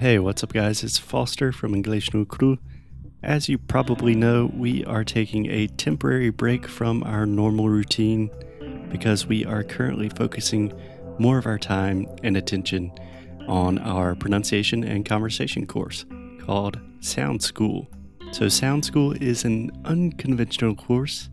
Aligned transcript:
Hey, 0.00 0.18
what's 0.18 0.42
up, 0.42 0.54
guys? 0.54 0.82
It's 0.82 0.96
Foster 0.96 1.52
from 1.52 1.74
English 1.74 2.14
no 2.14 2.24
Cru. 2.24 2.56
As 3.22 3.50
you 3.50 3.58
probably 3.58 4.14
know, 4.14 4.50
we 4.56 4.82
are 4.86 5.04
taking 5.04 5.50
a 5.50 5.66
temporary 5.66 6.30
break 6.30 6.66
from 6.66 7.02
our 7.02 7.26
normal 7.26 7.68
routine 7.68 8.30
because 8.88 9.26
we 9.26 9.44
are 9.44 9.62
currently 9.62 10.08
focusing 10.08 10.72
more 11.18 11.36
of 11.36 11.44
our 11.44 11.58
time 11.58 12.06
and 12.22 12.34
attention 12.34 12.90
on 13.46 13.76
our 13.76 14.14
pronunciation 14.14 14.84
and 14.84 15.04
conversation 15.04 15.66
course 15.66 16.06
called 16.40 16.80
Sound 17.00 17.42
School. 17.42 17.86
So, 18.32 18.48
Sound 18.48 18.86
School 18.86 19.12
is 19.12 19.44
an 19.44 19.70
unconventional 19.84 20.76
course 20.76 21.28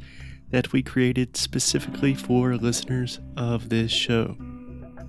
that 0.49 0.73
we 0.73 0.83
created 0.83 1.37
specifically 1.37 2.13
for 2.13 2.57
listeners 2.57 3.21
of 3.37 3.69
this 3.69 3.93
show. 3.93 4.35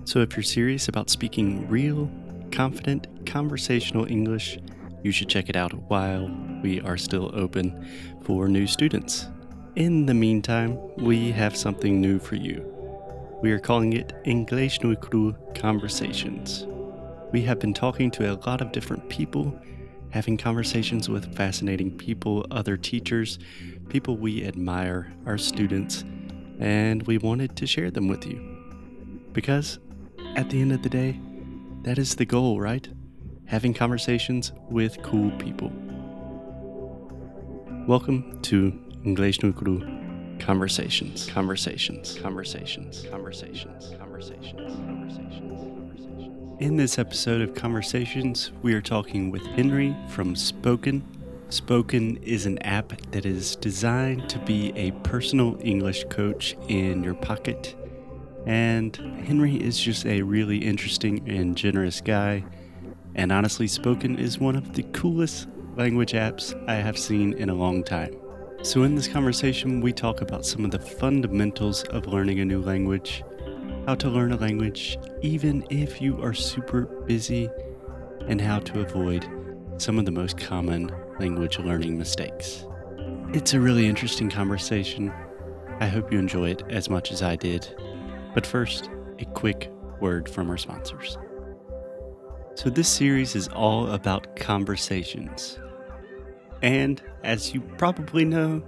So, 0.04 0.20
if 0.20 0.36
you're 0.36 0.44
serious 0.44 0.86
about 0.86 1.10
speaking 1.10 1.68
real, 1.68 2.08
confident, 2.50 3.26
conversational 3.26 4.06
English, 4.06 4.58
you 5.02 5.12
should 5.12 5.28
check 5.28 5.48
it 5.48 5.56
out 5.56 5.72
while 5.88 6.30
we 6.62 6.80
are 6.80 6.96
still 6.96 7.30
open 7.34 7.88
for 8.22 8.48
new 8.48 8.66
students. 8.66 9.28
In 9.76 10.06
the 10.06 10.14
meantime, 10.14 10.78
we 10.96 11.30
have 11.30 11.56
something 11.56 12.00
new 12.00 12.18
for 12.18 12.34
you. 12.34 12.64
We 13.40 13.52
are 13.52 13.60
calling 13.60 13.92
it 13.92 14.12
English 14.24 14.82
no 14.82 14.96
Cru 14.96 15.36
Conversations. 15.54 16.66
We 17.30 17.42
have 17.42 17.60
been 17.60 17.74
talking 17.74 18.10
to 18.12 18.32
a 18.32 18.40
lot 18.46 18.60
of 18.60 18.72
different 18.72 19.08
people, 19.08 19.56
having 20.10 20.36
conversations 20.36 21.08
with 21.08 21.34
fascinating 21.36 21.96
people, 21.96 22.46
other 22.50 22.76
teachers, 22.76 23.38
people 23.88 24.16
we 24.16 24.44
admire, 24.44 25.12
our 25.26 25.38
students, 25.38 26.04
and 26.58 27.02
we 27.04 27.18
wanted 27.18 27.54
to 27.56 27.66
share 27.66 27.90
them 27.90 28.08
with 28.08 28.26
you. 28.26 28.40
Because 29.32 29.78
at 30.34 30.50
the 30.50 30.60
end 30.60 30.72
of 30.72 30.82
the 30.82 30.88
day, 30.88 31.20
that 31.82 31.98
is 31.98 32.16
the 32.16 32.24
goal, 32.24 32.60
right? 32.60 32.88
Having 33.46 33.74
conversations 33.74 34.52
with 34.68 35.00
cool 35.02 35.30
people. 35.38 35.72
Welcome 37.86 38.40
to 38.42 38.78
English 39.04 39.42
no 39.42 39.52
Cru 39.52 39.80
Conversations. 40.40 41.26
Conversations. 41.26 42.18
Conversations. 42.20 43.06
Conversations. 43.10 43.94
Conversations. 43.98 44.56
Conversations. 44.56 46.60
In 46.60 46.76
this 46.76 46.98
episode 46.98 47.40
of 47.40 47.54
Conversations, 47.54 48.50
we 48.62 48.74
are 48.74 48.82
talking 48.82 49.30
with 49.30 49.46
Henry 49.46 49.96
from 50.08 50.34
Spoken. 50.34 51.04
Spoken 51.48 52.16
is 52.18 52.44
an 52.44 52.58
app 52.58 52.92
that 53.12 53.24
is 53.24 53.56
designed 53.56 54.28
to 54.30 54.38
be 54.40 54.72
a 54.76 54.90
personal 55.02 55.56
English 55.62 56.04
coach 56.10 56.56
in 56.68 57.04
your 57.04 57.14
pocket. 57.14 57.74
And 58.46 58.96
Henry 59.26 59.56
is 59.56 59.78
just 59.78 60.06
a 60.06 60.22
really 60.22 60.58
interesting 60.58 61.28
and 61.28 61.56
generous 61.56 62.00
guy. 62.00 62.44
And 63.14 63.32
honestly, 63.32 63.66
Spoken 63.66 64.18
is 64.18 64.38
one 64.38 64.56
of 64.56 64.74
the 64.74 64.84
coolest 64.84 65.48
language 65.76 66.12
apps 66.12 66.54
I 66.68 66.74
have 66.74 66.98
seen 66.98 67.32
in 67.34 67.50
a 67.50 67.54
long 67.54 67.82
time. 67.82 68.14
So, 68.62 68.82
in 68.82 68.96
this 68.96 69.06
conversation, 69.06 69.80
we 69.80 69.92
talk 69.92 70.20
about 70.20 70.44
some 70.44 70.64
of 70.64 70.72
the 70.72 70.80
fundamentals 70.80 71.84
of 71.84 72.06
learning 72.06 72.40
a 72.40 72.44
new 72.44 72.60
language, 72.60 73.22
how 73.86 73.94
to 73.94 74.08
learn 74.08 74.32
a 74.32 74.36
language 74.36 74.98
even 75.22 75.64
if 75.70 76.02
you 76.02 76.20
are 76.22 76.34
super 76.34 76.82
busy, 77.06 77.48
and 78.26 78.40
how 78.40 78.58
to 78.58 78.80
avoid 78.80 79.28
some 79.78 79.98
of 79.98 80.04
the 80.04 80.10
most 80.10 80.36
common 80.36 80.90
language 81.20 81.58
learning 81.58 81.96
mistakes. 81.96 82.66
It's 83.32 83.54
a 83.54 83.60
really 83.60 83.86
interesting 83.86 84.30
conversation. 84.30 85.12
I 85.80 85.86
hope 85.86 86.12
you 86.12 86.18
enjoy 86.18 86.50
it 86.50 86.62
as 86.68 86.90
much 86.90 87.12
as 87.12 87.22
I 87.22 87.36
did. 87.36 87.68
But 88.38 88.46
first, 88.46 88.88
a 89.18 89.24
quick 89.24 89.68
word 89.98 90.28
from 90.28 90.48
our 90.48 90.56
sponsors. 90.56 91.18
So, 92.54 92.70
this 92.70 92.88
series 92.88 93.34
is 93.34 93.48
all 93.48 93.90
about 93.90 94.36
conversations. 94.36 95.58
And 96.62 97.02
as 97.24 97.52
you 97.52 97.60
probably 97.60 98.24
know, 98.24 98.62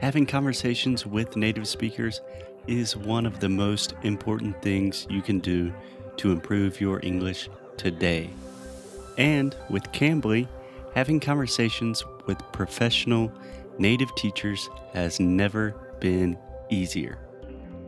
having 0.00 0.24
conversations 0.24 1.04
with 1.04 1.36
native 1.36 1.68
speakers 1.68 2.22
is 2.66 2.96
one 2.96 3.26
of 3.26 3.40
the 3.40 3.50
most 3.50 3.92
important 4.04 4.62
things 4.62 5.06
you 5.10 5.20
can 5.20 5.38
do 5.38 5.70
to 6.16 6.32
improve 6.32 6.80
your 6.80 6.98
English 7.02 7.50
today. 7.76 8.30
And 9.18 9.54
with 9.68 9.82
Cambly, 9.92 10.48
having 10.94 11.20
conversations 11.20 12.06
with 12.24 12.38
professional 12.52 13.30
native 13.78 14.14
teachers 14.14 14.70
has 14.94 15.20
never 15.20 15.74
been 16.00 16.38
easier. 16.70 17.18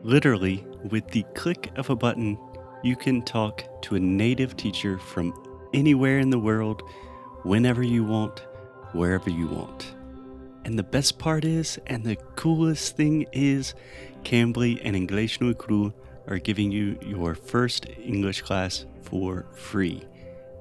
Literally, 0.02 0.66
with 0.90 1.08
the 1.08 1.24
click 1.34 1.70
of 1.76 1.90
a 1.90 1.96
button, 1.96 2.38
you 2.82 2.96
can 2.96 3.22
talk 3.22 3.64
to 3.82 3.94
a 3.94 4.00
native 4.00 4.56
teacher 4.56 4.98
from 4.98 5.32
anywhere 5.72 6.18
in 6.18 6.30
the 6.30 6.38
world, 6.38 6.82
whenever 7.44 7.82
you 7.82 8.04
want 8.04 8.44
wherever 8.92 9.30
you 9.30 9.46
want. 9.48 9.94
And 10.64 10.78
the 10.78 10.84
best 10.84 11.18
part 11.18 11.44
is, 11.44 11.78
and 11.86 12.04
the 12.04 12.16
coolest 12.36 12.96
thing 12.96 13.26
is, 13.32 13.74
Cambly 14.22 14.80
and 14.82 14.94
English 14.94 15.40
no 15.40 15.54
Cru 15.54 15.92
are 16.28 16.38
giving 16.38 16.70
you 16.70 16.98
your 17.02 17.34
first 17.34 17.86
English 17.98 18.42
class 18.42 18.86
for 19.02 19.46
free. 19.54 20.04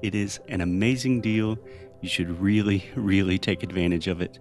It 0.02 0.14
is 0.14 0.40
an 0.48 0.60
amazing 0.60 1.20
deal. 1.20 1.56
You 2.00 2.08
should 2.08 2.40
really, 2.40 2.84
really 2.96 3.38
take 3.38 3.62
advantage 3.62 4.08
of 4.08 4.20
it. 4.20 4.40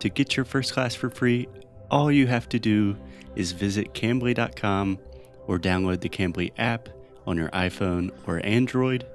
To 0.00 0.08
get 0.08 0.36
your 0.36 0.44
first 0.46 0.72
class 0.72 0.94
for 0.94 1.10
free, 1.10 1.48
all 1.90 2.10
you 2.10 2.26
have 2.26 2.48
to 2.50 2.58
do 2.58 2.96
is 3.34 3.52
visit 3.52 3.94
Cambly.com 3.94 4.98
or 5.46 5.58
download 5.58 6.00
the 6.00 6.08
Cambly 6.08 6.52
app 6.58 6.88
on 7.26 7.36
your 7.36 7.48
iPhone 7.50 8.10
or 8.26 8.44
Android 8.44 9.06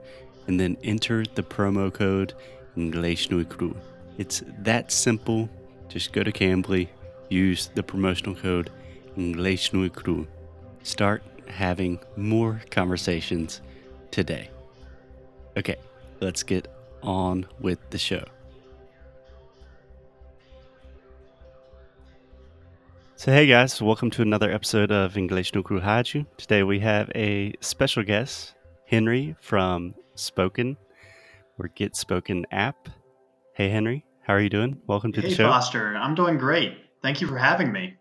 and 0.47 0.59
then 0.59 0.77
enter 0.83 1.23
the 1.35 1.43
promo 1.43 1.93
code 1.93 2.33
English. 2.75 3.29
It's 4.17 4.43
that 4.59 4.91
simple. 4.91 5.49
Just 5.87 6.13
go 6.13 6.23
to 6.23 6.31
Cambly, 6.31 6.87
use 7.29 7.69
the 7.75 7.83
promotional 7.83 8.35
code 8.35 8.69
English. 9.17 9.71
Start 10.83 11.23
having 11.47 11.99
more 12.15 12.61
conversations 12.71 13.61
today. 14.09 14.49
Okay, 15.57 15.75
let's 16.21 16.43
get 16.43 16.67
on 17.03 17.45
with 17.59 17.79
the 17.89 17.97
show. 17.97 18.23
So, 23.21 23.31
hey 23.31 23.45
guys, 23.45 23.79
welcome 23.79 24.09
to 24.09 24.23
another 24.23 24.51
episode 24.51 24.91
of 24.91 25.15
English 25.15 25.53
no 25.53 25.61
Cru 25.61 25.79
Haju. 25.79 26.25
Today 26.37 26.63
we 26.63 26.79
have 26.79 27.11
a 27.13 27.53
special 27.61 28.01
guest, 28.01 28.55
Henry 28.87 29.35
from 29.39 29.93
Spoken 30.15 30.75
or 31.59 31.67
Get 31.67 31.95
Spoken 31.95 32.47
app. 32.49 32.89
Hey, 33.53 33.69
Henry, 33.69 34.07
how 34.23 34.33
are 34.33 34.41
you 34.41 34.49
doing? 34.49 34.81
Welcome 34.87 35.11
to 35.11 35.21
hey, 35.21 35.29
the 35.29 35.35
show. 35.35 35.47
Foster, 35.47 35.95
I'm 35.95 36.15
doing 36.15 36.39
great. 36.39 36.75
Thank 37.03 37.21
you 37.21 37.27
for 37.27 37.37
having 37.37 37.71
me. 37.71 37.93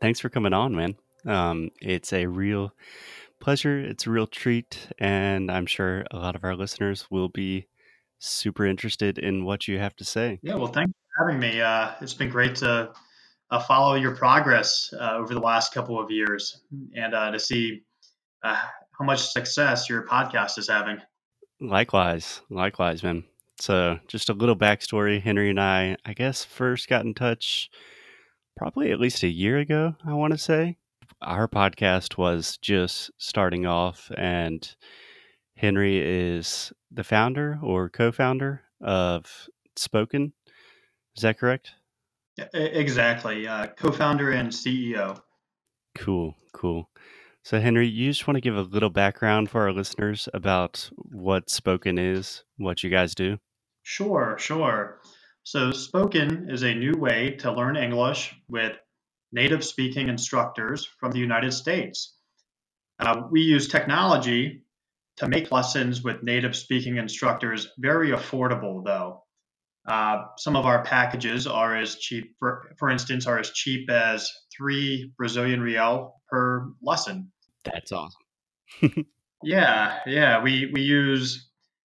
Thanks 0.00 0.18
for 0.18 0.30
coming 0.30 0.54
on, 0.54 0.74
man. 0.74 0.96
Um, 1.26 1.68
it's 1.82 2.14
a 2.14 2.24
real 2.24 2.72
pleasure. 3.40 3.78
It's 3.78 4.06
a 4.06 4.10
real 4.10 4.26
treat, 4.26 4.88
and 4.98 5.50
I'm 5.50 5.66
sure 5.66 6.06
a 6.10 6.16
lot 6.16 6.36
of 6.36 6.42
our 6.42 6.56
listeners 6.56 7.10
will 7.10 7.28
be 7.28 7.66
super 8.18 8.64
interested 8.64 9.18
in 9.18 9.44
what 9.44 9.68
you 9.68 9.78
have 9.78 9.94
to 9.96 10.06
say. 10.06 10.40
Yeah, 10.42 10.54
well, 10.54 10.68
thanks 10.68 10.94
for 11.18 11.26
having 11.26 11.38
me. 11.38 11.60
Uh, 11.60 11.90
it's 12.00 12.14
been 12.14 12.30
great 12.30 12.54
to 12.56 12.94
uh, 13.50 13.60
follow 13.60 13.94
your 13.94 14.14
progress 14.14 14.92
uh, 14.98 15.16
over 15.16 15.34
the 15.34 15.40
last 15.40 15.72
couple 15.72 16.00
of 16.00 16.10
years 16.10 16.62
and 16.94 17.14
uh, 17.14 17.30
to 17.30 17.38
see 17.38 17.82
uh, 18.42 18.56
how 18.98 19.04
much 19.04 19.30
success 19.30 19.88
your 19.88 20.06
podcast 20.06 20.58
is 20.58 20.68
having. 20.68 20.98
Likewise, 21.60 22.42
likewise, 22.50 23.02
man. 23.02 23.24
So, 23.60 23.98
just 24.08 24.28
a 24.28 24.34
little 24.34 24.56
backstory. 24.56 25.22
Henry 25.22 25.48
and 25.48 25.60
I, 25.60 25.96
I 26.04 26.12
guess, 26.12 26.44
first 26.44 26.88
got 26.88 27.04
in 27.04 27.14
touch 27.14 27.70
probably 28.56 28.90
at 28.90 29.00
least 29.00 29.22
a 29.22 29.28
year 29.28 29.58
ago, 29.58 29.94
I 30.06 30.14
want 30.14 30.32
to 30.32 30.38
say. 30.38 30.76
Our 31.22 31.48
podcast 31.48 32.18
was 32.18 32.58
just 32.58 33.10
starting 33.18 33.66
off, 33.66 34.10
and 34.16 34.68
Henry 35.56 35.98
is 35.98 36.72
the 36.90 37.04
founder 37.04 37.58
or 37.62 37.88
co 37.88 38.12
founder 38.12 38.62
of 38.80 39.48
Spoken. 39.76 40.32
Is 41.16 41.22
that 41.22 41.38
correct? 41.38 41.72
Exactly. 42.36 43.46
Uh, 43.46 43.68
co 43.68 43.92
founder 43.92 44.32
and 44.32 44.48
CEO. 44.48 45.20
Cool, 45.96 46.34
cool. 46.52 46.90
So, 47.44 47.60
Henry, 47.60 47.86
you 47.86 48.10
just 48.10 48.26
want 48.26 48.36
to 48.36 48.40
give 48.40 48.56
a 48.56 48.62
little 48.62 48.90
background 48.90 49.50
for 49.50 49.62
our 49.62 49.72
listeners 49.72 50.28
about 50.32 50.88
what 50.96 51.50
Spoken 51.50 51.98
is, 51.98 52.42
what 52.56 52.82
you 52.82 52.90
guys 52.90 53.14
do? 53.14 53.38
Sure, 53.82 54.36
sure. 54.38 55.00
So, 55.42 55.70
Spoken 55.70 56.48
is 56.48 56.62
a 56.62 56.74
new 56.74 56.94
way 56.96 57.36
to 57.40 57.52
learn 57.52 57.76
English 57.76 58.34
with 58.48 58.76
native 59.30 59.64
speaking 59.64 60.08
instructors 60.08 60.88
from 60.98 61.12
the 61.12 61.18
United 61.18 61.52
States. 61.52 62.14
Uh, 62.98 63.22
we 63.30 63.42
use 63.42 63.68
technology 63.68 64.62
to 65.16 65.28
make 65.28 65.52
lessons 65.52 66.02
with 66.02 66.22
native 66.22 66.56
speaking 66.56 66.96
instructors 66.96 67.68
very 67.78 68.10
affordable, 68.10 68.82
though. 68.84 69.23
Uh, 69.86 70.24
some 70.38 70.56
of 70.56 70.64
our 70.64 70.82
packages 70.82 71.46
are 71.46 71.76
as 71.76 71.96
cheap, 71.96 72.34
for, 72.38 72.72
for 72.78 72.88
instance, 72.90 73.26
are 73.26 73.38
as 73.38 73.50
cheap 73.50 73.90
as 73.90 74.32
three 74.56 75.12
Brazilian 75.18 75.60
real 75.60 76.20
per 76.30 76.68
lesson. 76.82 77.30
That's 77.64 77.92
awesome. 77.92 78.20
yeah, 79.42 79.98
yeah. 80.06 80.42
We 80.42 80.70
we 80.72 80.82
use 80.82 81.48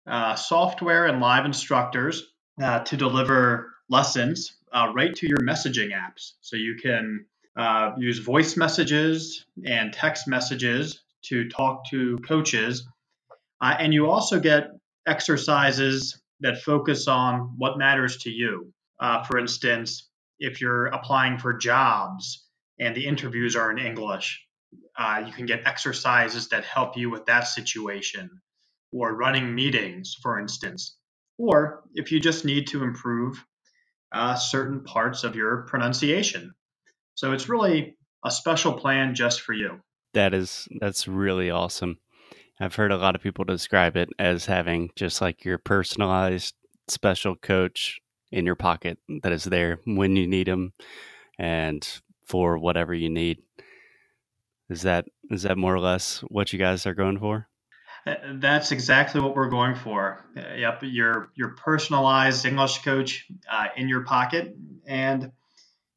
uh, 0.07 0.35
software 0.37 1.07
and 1.07 1.21
live 1.21 1.45
instructors 1.45 2.33
uh, 2.63 2.81
to 2.81 2.97
deliver 2.97 3.73
lessons 3.89 4.57
uh, 4.73 4.91
right 4.95 5.15
to 5.17 5.29
your 5.29 5.41
messaging 5.41 5.91
apps. 5.91 6.33
So 6.41 6.57
you 6.57 6.77
can 6.83 7.27
uh, 7.57 7.93
use 7.99 8.19
voice 8.19 8.57
messages 8.57 9.45
and 9.67 9.93
text 9.93 10.27
messages 10.27 11.03
to 11.25 11.49
talk 11.49 11.89
to 11.91 12.19
coaches. 12.27 12.87
Uh, 13.61 13.77
and 13.79 13.93
you 13.93 14.11
also 14.11 14.41
get 14.41 14.71
exercises 15.07 16.22
that 16.43 16.63
focus 16.63 17.09
on 17.09 17.55
what 17.57 17.79
matters 17.79 18.19
to 18.19 18.31
you. 18.31 18.73
Uh, 19.01 19.23
for 19.25 19.39
instance, 19.39 20.11
if 20.39 20.61
you're 20.61 20.87
applying 20.87 21.39
for 21.39 21.55
jobs 21.55 22.47
and 22.79 22.95
the 22.95 23.07
interviews 23.07 23.57
are 23.57 23.71
in 23.71 23.79
English, 23.79 24.45
uh, 24.99 25.23
you 25.27 25.33
can 25.33 25.47
get 25.47 25.67
exercises 25.67 26.49
that 26.49 26.65
help 26.65 26.97
you 26.97 27.11
with 27.11 27.25
that 27.27 27.47
situation, 27.47 28.31
or 28.93 29.15
running 29.15 29.55
meetings, 29.55 30.17
for 30.23 30.39
instance. 30.39 30.97
Or 31.39 31.83
if 31.95 32.13
you 32.13 32.21
just 32.21 32.45
need 32.45 32.67
to 32.69 32.83
improve 32.83 33.43
uh, 34.13 34.35
certain 34.35 34.85
parts 34.85 35.25
of 35.25 35.35
your 35.35 35.63
pronunciation. 35.63 36.55
So 37.15 37.33
it's 37.33 37.49
really 37.49 37.97
a 38.25 38.31
special 38.31 38.75
plan 38.75 39.15
just 39.15 39.41
for 39.41 39.53
you. 39.53 39.81
That 40.15 40.35
is 40.35 40.69
that's 40.81 41.09
really 41.09 41.51
awesome. 41.51 41.99
I've 42.63 42.77
heard 42.77 42.93
a 42.93 42.97
lot 42.97 43.17
of 43.17 43.23
people 43.23 43.45
describe 43.45 43.97
it 43.97 44.11
as 44.21 44.47
having 44.47 44.91
just 44.95 45.21
like 45.21 45.45
your 45.45 45.59
personalized 45.59 46.55
special 46.87 47.35
coach 47.35 47.99
in 48.31 48.47
your 48.47 48.55
pocket 48.55 48.99
that 49.25 49.33
is 49.33 49.43
there 49.43 49.81
when 49.85 50.15
you 50.15 50.29
need 50.29 50.47
them 50.47 50.73
and 51.41 51.85
for 52.25 52.57
whatever 52.57 52.95
you 52.95 53.11
need. 53.11 53.39
Is 54.71 54.83
that 54.83 55.07
is 55.29 55.43
that 55.43 55.59
more 55.59 55.75
or 55.75 55.81
less 55.81 56.21
what 56.29 56.53
you 56.53 56.59
guys 56.61 56.87
are 56.87 56.95
going 56.95 57.19
for? 57.19 57.49
Uh, 58.07 58.15
that's 58.35 58.71
exactly 58.71 59.21
what 59.21 59.35
we're 59.35 59.51
going 59.51 59.75
for. 59.75 60.25
Uh, 60.37 60.55
yep, 60.55 60.79
your 60.83 61.31
your 61.35 61.57
personalized 61.57 62.47
English 62.47 62.79
coach 62.85 63.27
uh, 63.51 63.67
in 63.77 63.89
your 63.89 64.05
pocket, 64.05 64.55
and 64.87 65.33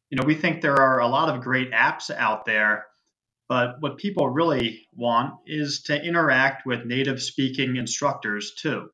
you 0.10 0.18
know 0.18 0.26
we 0.26 0.34
think 0.34 0.62
there 0.62 0.82
are 0.82 1.00
a 1.00 1.08
lot 1.08 1.30
of 1.30 1.44
great 1.44 1.72
apps 1.74 2.10
out 2.10 2.46
there, 2.46 2.88
but 3.48 3.80
what 3.80 3.98
people 3.98 4.30
really 4.30 4.88
want 4.94 5.36
is 5.46 5.84
to 5.84 6.02
interact 6.02 6.66
with 6.66 6.86
native 6.86 7.22
speaking 7.22 7.76
instructors 7.76 8.54
too. 8.56 8.90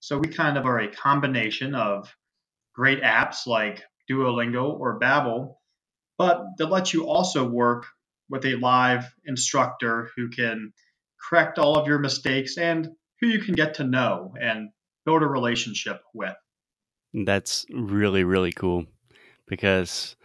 So 0.00 0.18
we 0.18 0.28
kind 0.28 0.58
of 0.58 0.66
are 0.66 0.80
a 0.80 0.92
combination 0.92 1.74
of 1.74 2.14
great 2.74 3.02
apps 3.02 3.46
like 3.46 3.82
Duolingo 4.10 4.78
or 4.78 5.00
Babbel, 5.00 5.54
but 6.18 6.44
that 6.58 6.66
lets 6.66 6.92
you 6.92 7.06
also 7.08 7.48
work 7.48 7.86
with 8.28 8.44
a 8.44 8.56
live 8.56 9.14
instructor 9.24 10.10
who 10.16 10.28
can 10.28 10.72
correct 11.28 11.58
all 11.58 11.78
of 11.78 11.86
your 11.86 11.98
mistakes 11.98 12.58
and 12.58 12.88
who 13.20 13.28
you 13.28 13.40
can 13.40 13.54
get 13.54 13.74
to 13.74 13.84
know 13.84 14.34
and 14.40 14.70
build 15.06 15.22
a 15.22 15.26
relationship 15.26 16.02
with. 16.12 16.34
That's 17.12 17.64
really, 17.70 18.24
really 18.24 18.52
cool 18.52 18.86
because 19.46 20.16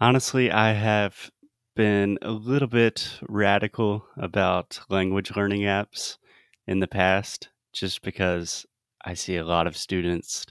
honestly, 0.00 0.50
I 0.50 0.72
have 0.72 1.30
been 1.74 2.18
a 2.22 2.30
little 2.30 2.68
bit 2.68 3.18
radical 3.28 4.06
about 4.16 4.80
language 4.88 5.34
learning 5.34 5.62
apps 5.62 6.18
in 6.66 6.80
the 6.80 6.86
past 6.86 7.48
just 7.72 8.02
because 8.02 8.64
I 9.04 9.14
see 9.14 9.36
a 9.36 9.44
lot 9.44 9.66
of 9.66 9.76
students 9.76 10.46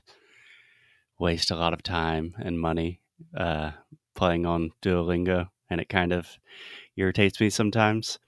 waste 1.20 1.52
a 1.52 1.56
lot 1.56 1.74
of 1.74 1.81
time 1.81 2.36
and 2.40 2.60
money 2.60 3.00
uh, 3.38 3.72
playing 4.16 4.46
on 4.46 4.72
Duolingo, 4.81 5.48
and 5.70 5.80
it 5.80 5.88
kind 5.88 6.12
of 6.12 6.28
irritates 6.98 7.40
me 7.40 7.50
sometimes. 7.50 8.20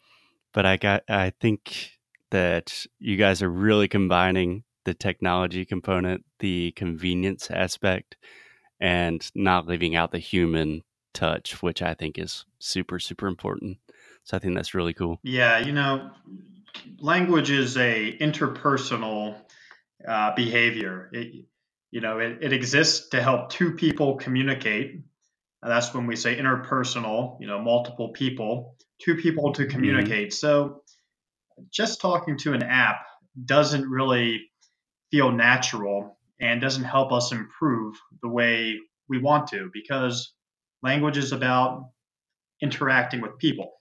But 0.53 0.65
I 0.65 0.77
got 0.77 1.03
I 1.09 1.31
think 1.41 1.91
that 2.31 2.85
you 2.99 3.17
guys 3.17 3.41
are 3.41 3.49
really 3.49 3.89
combining 3.89 4.63
the 4.85 4.93
technology 4.93 5.65
component, 5.65 6.23
the 6.39 6.71
convenience 6.77 7.51
aspect, 7.51 8.15
and 8.79 9.29
not 9.35 9.67
leaving 9.67 9.95
out 9.95 10.11
the 10.11 10.19
human 10.19 10.83
touch, 11.15 11.61
which 11.63 11.81
I 11.81 11.95
think 11.95 12.19
is 12.19 12.45
super, 12.59 12.99
super 12.99 13.27
important. 13.27 13.77
So 14.23 14.37
I 14.37 14.39
think 14.39 14.55
that's 14.55 14.73
really 14.73 14.93
cool. 14.93 15.19
Yeah, 15.23 15.59
you 15.59 15.71
know, 15.71 16.11
language 16.99 17.49
is 17.49 17.77
a 17.77 18.17
interpersonal 18.19 19.35
uh, 20.07 20.35
behavior. 20.35 21.09
It, 21.13 21.45
you 21.91 22.01
know, 22.01 22.19
it, 22.19 22.39
it 22.41 22.53
exists 22.53 23.09
to 23.09 23.21
help 23.21 23.49
two 23.49 23.71
people 23.71 24.15
communicate. 24.17 24.91
And 24.91 25.71
that's 25.71 25.93
when 25.93 26.05
we 26.07 26.15
say 26.15 26.37
interpersonal, 26.37 27.39
you 27.39 27.47
know, 27.47 27.59
multiple 27.59 28.09
people, 28.09 28.75
two 29.01 29.15
people 29.15 29.53
to 29.53 29.63
mm-hmm. 29.63 29.71
communicate. 29.71 30.27
Mm-hmm. 30.29 30.33
So 30.33 30.81
just 31.71 32.01
talking 32.01 32.37
to 32.39 32.53
an 32.53 32.63
app 32.63 33.05
doesn't 33.45 33.89
really 33.89 34.49
feel 35.11 35.31
natural 35.31 36.17
and 36.39 36.59
doesn't 36.59 36.83
help 36.83 37.11
us 37.11 37.31
improve 37.31 37.95
the 38.21 38.29
way 38.29 38.79
we 39.07 39.19
want 39.19 39.47
to 39.47 39.69
because 39.71 40.33
language 40.85 41.17
is 41.17 41.31
about 41.31 41.89
interacting 42.61 43.19
with 43.19 43.37
people. 43.39 43.71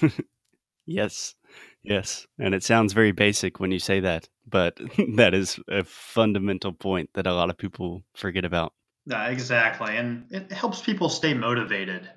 yes. 0.86 1.34
Yes. 1.82 2.26
And 2.38 2.54
it 2.54 2.62
sounds 2.62 2.92
very 2.92 3.12
basic 3.12 3.58
when 3.60 3.72
you 3.72 3.80
say 3.80 4.00
that, 4.00 4.28
but 4.46 4.78
that 5.16 5.34
is 5.34 5.58
a 5.68 5.82
fundamental 5.84 6.72
point 6.72 7.10
that 7.14 7.26
a 7.26 7.34
lot 7.34 7.50
of 7.50 7.58
people 7.58 8.04
forget 8.14 8.44
about. 8.44 8.72
Yeah, 9.04 9.28
exactly. 9.28 9.96
And 9.96 10.26
it 10.30 10.52
helps 10.52 10.80
people 10.80 11.08
stay 11.08 11.34
motivated. 11.34 12.08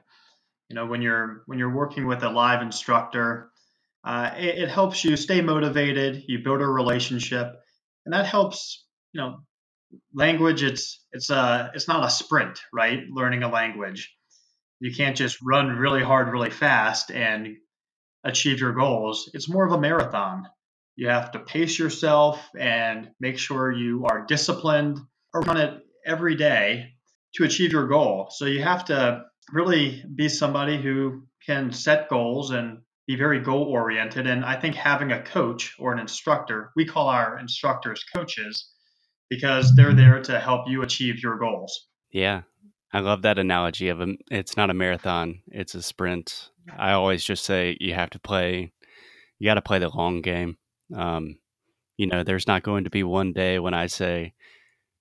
You 0.70 0.76
know, 0.76 0.86
when 0.86 1.02
you're 1.02 1.44
when 1.48 1.58
you're 1.58 1.74
working 1.74 2.06
with 2.06 2.24
a 2.24 2.30
live 2.30 2.62
instructor, 2.62 3.50
uh, 4.04 4.32
it, 4.38 4.64
it 4.64 4.70
helps 4.70 5.04
you 5.04 5.18
stay 5.18 5.42
motivated. 5.42 6.24
You 6.28 6.44
build 6.44 6.62
a 6.62 6.68
relationship, 6.68 7.48
and 8.06 8.14
that 8.14 8.26
helps. 8.26 8.86
You 9.14 9.22
know, 9.22 9.40
language. 10.14 10.64
It's 10.64 11.04
it's 11.12 11.30
a 11.30 11.72
it's 11.74 11.88
not 11.88 12.06
a 12.06 12.10
sprint, 12.10 12.60
right? 12.74 13.04
Learning 13.10 13.44
a 13.44 13.50
language, 13.50 14.16
you 14.80 14.94
can't 14.94 15.16
just 15.16 15.38
run 15.44 15.78
really 15.78 16.04
hard, 16.04 16.32
really 16.32 16.50
fast, 16.50 17.12
and 17.12 17.56
achieve 18.24 18.60
your 18.60 18.74
goals. 18.74 19.30
It's 19.34 19.50
more 19.50 19.66
of 19.66 19.72
a 19.72 19.80
marathon. 19.80 20.48
You 20.96 21.08
have 21.08 21.32
to 21.32 21.40
pace 21.40 21.80
yourself 21.80 22.40
and 22.58 23.10
make 23.20 23.38
sure 23.38 23.72
you 23.72 24.06
are 24.06 24.26
disciplined 24.26 25.00
or 25.34 25.42
run 25.42 25.58
it 25.58 25.82
every 26.06 26.36
day 26.36 26.94
to 27.36 27.44
achieve 27.44 27.72
your 27.72 27.88
goal. 27.88 28.28
So 28.32 28.46
you 28.46 28.62
have 28.62 28.86
to 28.86 29.24
really 29.52 30.04
be 30.16 30.30
somebody 30.30 30.82
who 30.82 31.24
can 31.46 31.72
set 31.72 32.10
goals 32.10 32.52
and 32.52 32.80
be 33.08 33.16
very 33.16 33.40
goal 33.40 33.64
oriented. 33.64 34.28
And 34.28 34.46
I 34.46 34.60
think 34.60 34.76
having 34.76 35.12
a 35.12 35.24
coach 35.24 35.76
or 35.80 35.92
an 35.92 36.00
instructor, 36.00 36.72
we 36.76 36.86
call 36.86 37.08
our 37.08 37.40
instructors 37.40 38.04
coaches 38.04 38.70
because 39.32 39.74
they're 39.76 39.94
there 39.94 40.22
to 40.22 40.42
help 40.42 40.68
you 40.68 40.84
achieve 40.84 41.24
your 41.24 41.38
goals. 41.38 41.88
Yeah. 42.12 42.42
I 42.92 43.00
love 43.00 43.22
that 43.22 43.40
analogy 43.40 43.88
of 43.88 44.02
a, 44.02 44.08
it's 44.30 44.58
not 44.58 44.70
a 44.70 44.74
marathon, 44.74 45.40
it's 45.48 45.74
a 45.74 45.82
sprint. 45.82 46.50
I 46.78 46.92
always 46.92 47.24
just 47.24 47.46
say 47.46 47.78
you 47.80 47.94
have 47.94 48.10
to 48.10 48.20
play, 48.20 48.74
you 49.40 49.46
got 49.46 49.54
to 49.54 49.62
play 49.62 49.80
the 49.80 49.88
long 49.88 50.22
game. 50.22 50.58
Um, 50.94 51.38
you 51.96 52.08
know, 52.08 52.24
there's 52.24 52.46
not 52.46 52.64
going 52.64 52.84
to 52.84 52.90
be 52.90 53.04
one 53.04 53.32
day 53.32 53.58
when 53.58 53.74
I 53.74 53.88
say, 53.88 54.34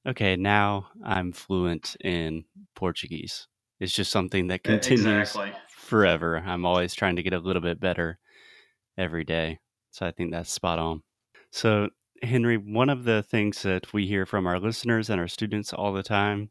okay, 0.07 0.37
now 0.37 0.87
I'm 1.05 1.33
fluent 1.33 1.97
in 2.01 2.45
Portuguese. 2.77 3.49
It's 3.81 3.93
just 3.93 4.13
something 4.13 4.47
that 4.47 4.63
continues 4.63 5.31
exactly. 5.31 5.53
forever. 5.71 6.39
I'm 6.39 6.65
always 6.65 6.95
trying 6.95 7.17
to 7.17 7.25
get 7.25 7.33
a 7.33 7.41
little 7.41 7.63
bit 7.63 7.81
better 7.81 8.21
every 8.97 9.25
day. 9.25 9.59
So 9.91 10.07
I 10.07 10.13
think 10.13 10.31
that's 10.31 10.53
spot 10.53 10.79
on. 10.79 11.03
So, 11.51 11.89
Henry, 12.23 12.57
one 12.57 12.91
of 12.91 13.05
the 13.05 13.23
things 13.23 13.63
that 13.63 13.93
we 13.93 14.07
hear 14.07 14.27
from 14.27 14.47
our 14.47 14.59
listeners 14.59 15.09
and 15.09 15.21
our 15.21 15.29
students 15.29 15.73
all 15.73 15.93
the 15.93 16.03
time 16.03 16.51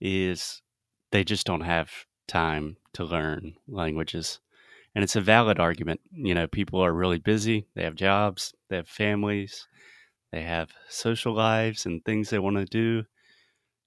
is 0.00 0.60
they 1.10 1.24
just 1.24 1.46
don't 1.46 1.62
have 1.62 1.90
time 2.28 2.76
to 2.92 3.04
learn 3.04 3.54
languages. 3.66 4.40
And 4.94 5.02
it's 5.02 5.16
a 5.16 5.20
valid 5.20 5.58
argument. 5.58 6.00
You 6.12 6.34
know, 6.34 6.46
people 6.46 6.80
are 6.80 6.92
really 6.92 7.18
busy, 7.18 7.66
they 7.74 7.82
have 7.84 7.94
jobs, 7.94 8.54
they 8.68 8.76
have 8.76 8.88
families, 8.88 9.66
they 10.32 10.42
have 10.42 10.70
social 10.88 11.34
lives 11.34 11.86
and 11.86 12.04
things 12.04 12.28
they 12.28 12.38
want 12.38 12.56
to 12.56 12.64
do. 12.66 13.04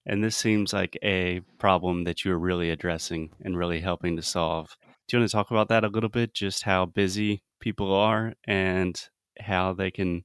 And 0.05 0.23
this 0.23 0.37
seems 0.37 0.73
like 0.73 0.97
a 1.03 1.41
problem 1.59 2.05
that 2.05 2.25
you're 2.25 2.39
really 2.39 2.71
addressing 2.71 3.31
and 3.41 3.57
really 3.57 3.81
helping 3.81 4.15
to 4.15 4.23
solve. 4.23 4.75
Do 5.07 5.17
you 5.17 5.21
want 5.21 5.29
to 5.29 5.35
talk 5.35 5.51
about 5.51 5.69
that 5.69 5.83
a 5.83 5.89
little 5.89 6.09
bit? 6.09 6.33
Just 6.33 6.63
how 6.63 6.85
busy 6.85 7.43
people 7.59 7.93
are 7.93 8.33
and 8.47 8.99
how 9.39 9.73
they 9.73 9.91
can 9.91 10.23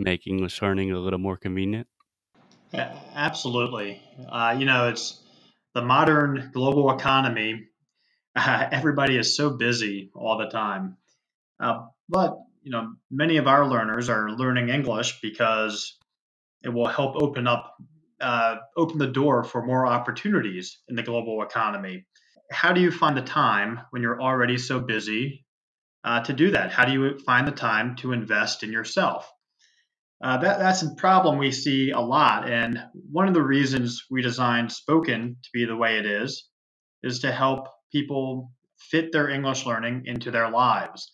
make 0.00 0.26
English 0.26 0.60
learning 0.62 0.90
a 0.90 0.98
little 0.98 1.18
more 1.18 1.36
convenient? 1.36 1.86
Yeah, 2.72 2.96
absolutely. 3.14 4.02
Uh, 4.30 4.56
you 4.58 4.64
know, 4.64 4.88
it's 4.88 5.20
the 5.74 5.82
modern 5.82 6.50
global 6.52 6.90
economy. 6.94 7.66
Uh, 8.34 8.66
everybody 8.72 9.16
is 9.16 9.36
so 9.36 9.50
busy 9.50 10.10
all 10.14 10.38
the 10.38 10.48
time. 10.48 10.96
Uh, 11.58 11.86
but 12.08 12.38
you 12.62 12.70
know, 12.70 12.92
many 13.10 13.38
of 13.38 13.46
our 13.46 13.66
learners 13.66 14.08
are 14.08 14.30
learning 14.30 14.68
English 14.68 15.20
because 15.20 15.98
it 16.62 16.68
will 16.68 16.86
help 16.86 17.16
open 17.16 17.46
up, 17.46 17.74
uh, 18.20 18.56
open 18.76 18.98
the 18.98 19.06
door 19.06 19.44
for 19.44 19.64
more 19.64 19.86
opportunities 19.86 20.78
in 20.88 20.96
the 20.96 21.02
global 21.02 21.42
economy. 21.42 22.06
How 22.50 22.72
do 22.72 22.80
you 22.80 22.90
find 22.90 23.16
the 23.16 23.22
time 23.22 23.80
when 23.90 24.02
you're 24.02 24.20
already 24.20 24.58
so 24.58 24.80
busy 24.80 25.46
uh, 26.04 26.20
to 26.24 26.32
do 26.32 26.50
that? 26.50 26.70
How 26.70 26.84
do 26.84 26.92
you 26.92 27.18
find 27.20 27.46
the 27.46 27.52
time 27.52 27.96
to 27.96 28.12
invest 28.12 28.62
in 28.62 28.72
yourself? 28.72 29.30
Uh, 30.22 30.36
that, 30.38 30.58
that's 30.58 30.82
a 30.82 30.94
problem 30.96 31.38
we 31.38 31.50
see 31.50 31.90
a 31.92 32.00
lot. 32.00 32.48
And 32.50 32.82
one 33.10 33.28
of 33.28 33.34
the 33.34 33.42
reasons 33.42 34.04
we 34.10 34.22
designed 34.22 34.70
Spoken 34.70 35.36
to 35.42 35.48
be 35.54 35.64
the 35.64 35.76
way 35.76 35.98
it 35.98 36.06
is, 36.06 36.48
is 37.02 37.20
to 37.20 37.32
help 37.32 37.68
people 37.92 38.52
fit 38.78 39.12
their 39.12 39.28
English 39.30 39.66
learning 39.66 40.02
into 40.06 40.30
their 40.30 40.50
lives. 40.50 41.12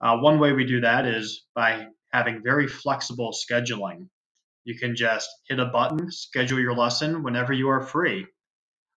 Uh, 0.00 0.18
one 0.18 0.38
way 0.38 0.52
we 0.52 0.64
do 0.64 0.80
that 0.80 1.06
is 1.06 1.44
by 1.54 1.86
having 2.12 2.42
very 2.42 2.66
flexible 2.66 3.32
scheduling. 3.32 4.08
You 4.64 4.78
can 4.78 4.96
just 4.96 5.28
hit 5.48 5.60
a 5.60 5.66
button, 5.66 6.10
schedule 6.10 6.60
your 6.60 6.74
lesson 6.74 7.22
whenever 7.22 7.52
you 7.52 7.68
are 7.68 7.82
free. 7.82 8.26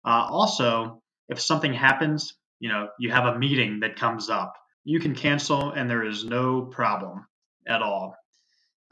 Uh, 0.06 0.27
also, 0.30 1.01
if 1.30 1.39
something 1.42 1.74
happens, 1.74 2.36
you 2.60 2.70
know, 2.70 2.89
you 3.00 3.12
have 3.12 3.25
a 3.25 3.39
meeting 3.39 3.82
that 3.82 3.98
comes 3.98 4.30
up, 4.30 4.54
you 4.84 5.00
can 5.00 5.15
cancel 5.15 5.72
and 5.72 5.89
there 5.89 6.06
is 6.06 6.25
no 6.25 6.63
problem 6.63 7.25
at 7.68 7.82
all. 7.82 8.15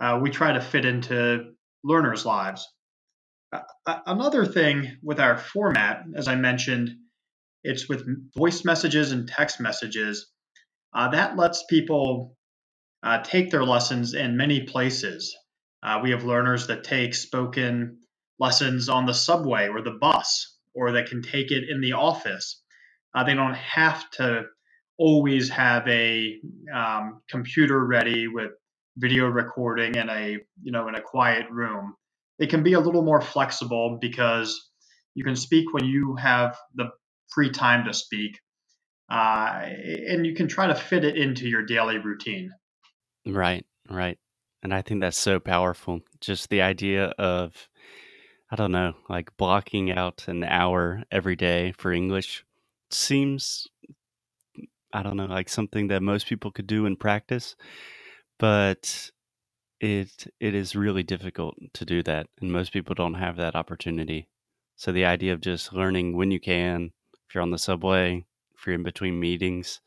Uh, 0.03 0.19
we 0.21 0.29
try 0.29 0.51
to 0.51 0.59
fit 0.59 0.83
into 0.83 1.53
learners' 1.81 2.25
lives. 2.25 2.67
Uh, 3.53 3.99
another 4.05 4.45
thing 4.45 4.97
with 5.01 5.17
our 5.17 5.37
format, 5.37 6.03
as 6.13 6.27
I 6.27 6.35
mentioned, 6.35 6.89
it's 7.63 7.87
with 7.87 8.05
voice 8.35 8.65
messages 8.65 9.13
and 9.13 9.29
text 9.29 9.61
messages. 9.61 10.29
Uh, 10.93 11.07
that 11.11 11.37
lets 11.37 11.63
people 11.69 12.35
uh, 13.01 13.23
take 13.23 13.49
their 13.49 13.63
lessons 13.63 14.13
in 14.13 14.35
many 14.35 14.63
places. 14.63 15.37
Uh, 15.81 16.01
we 16.03 16.11
have 16.11 16.25
learners 16.25 16.67
that 16.67 16.83
take 16.83 17.13
spoken 17.13 17.99
lessons 18.39 18.89
on 18.89 19.05
the 19.05 19.13
subway 19.13 19.69
or 19.69 19.81
the 19.81 19.97
bus, 20.01 20.57
or 20.75 20.91
that 20.91 21.07
can 21.07 21.21
take 21.21 21.49
it 21.51 21.69
in 21.69 21.79
the 21.79 21.93
office. 21.93 22.61
Uh, 23.15 23.23
they 23.23 23.35
don't 23.35 23.55
have 23.55 24.09
to 24.11 24.43
always 24.97 25.49
have 25.49 25.87
a 25.87 26.41
um, 26.75 27.21
computer 27.29 27.85
ready 27.85 28.27
with 28.27 28.51
video 28.97 29.25
recording 29.25 29.95
in 29.95 30.09
a 30.09 30.37
you 30.61 30.71
know 30.71 30.87
in 30.87 30.95
a 30.95 31.01
quiet 31.01 31.49
room. 31.49 31.95
it 32.39 32.49
can 32.49 32.63
be 32.63 32.73
a 32.73 32.79
little 32.79 33.03
more 33.03 33.21
flexible 33.21 33.97
because 34.01 34.69
you 35.15 35.23
can 35.23 35.35
speak 35.35 35.73
when 35.73 35.85
you 35.85 36.15
have 36.15 36.57
the 36.75 36.89
free 37.33 37.49
time 37.49 37.85
to 37.85 37.93
speak, 37.93 38.39
uh, 39.11 39.61
and 40.07 40.25
you 40.25 40.33
can 40.35 40.47
try 40.47 40.67
to 40.67 40.75
fit 40.75 41.03
it 41.03 41.17
into 41.17 41.47
your 41.47 41.63
daily 41.63 41.97
routine. 41.97 42.51
Right, 43.25 43.65
right. 43.89 44.17
And 44.61 44.73
I 44.73 44.81
think 44.81 45.01
that's 45.01 45.17
so 45.17 45.39
powerful. 45.39 46.01
Just 46.21 46.49
the 46.49 46.61
idea 46.61 47.07
of, 47.17 47.67
I 48.49 48.55
don't 48.55 48.71
know, 48.71 48.93
like 49.09 49.35
blocking 49.37 49.91
out 49.91 50.27
an 50.27 50.43
hour 50.43 51.03
every 51.11 51.35
day 51.35 51.73
for 51.73 51.91
English 51.91 52.45
seems, 52.89 53.67
I 54.93 55.03
don't 55.03 55.17
know, 55.17 55.25
like 55.25 55.49
something 55.49 55.87
that 55.87 56.01
most 56.01 56.27
people 56.27 56.51
could 56.51 56.67
do 56.67 56.85
in 56.85 56.95
practice, 56.95 57.55
but 58.43 59.09
it 59.79 60.27
it 60.41 60.53
is 60.53 60.75
really 60.75 61.01
difficult 61.01 61.55
to 61.75 61.85
do 61.85 62.03
that, 62.03 62.27
and 62.41 62.51
most 62.51 62.73
people 62.73 62.93
don't 62.93 63.13
have 63.13 63.37
that 63.37 63.55
opportunity. 63.55 64.27
So 64.75 64.91
the 64.91 65.05
idea 65.05 65.31
of 65.31 65.39
just 65.39 65.71
learning 65.71 66.17
when 66.17 66.29
you 66.29 66.41
can, 66.41 66.91
if 67.25 67.33
you're 67.33 67.41
on 67.41 67.51
the 67.51 67.57
subway, 67.57 68.25
if 68.53 68.67
you're 68.67 68.75
in 68.75 68.83
between 68.83 69.17
meetings, 69.17 69.79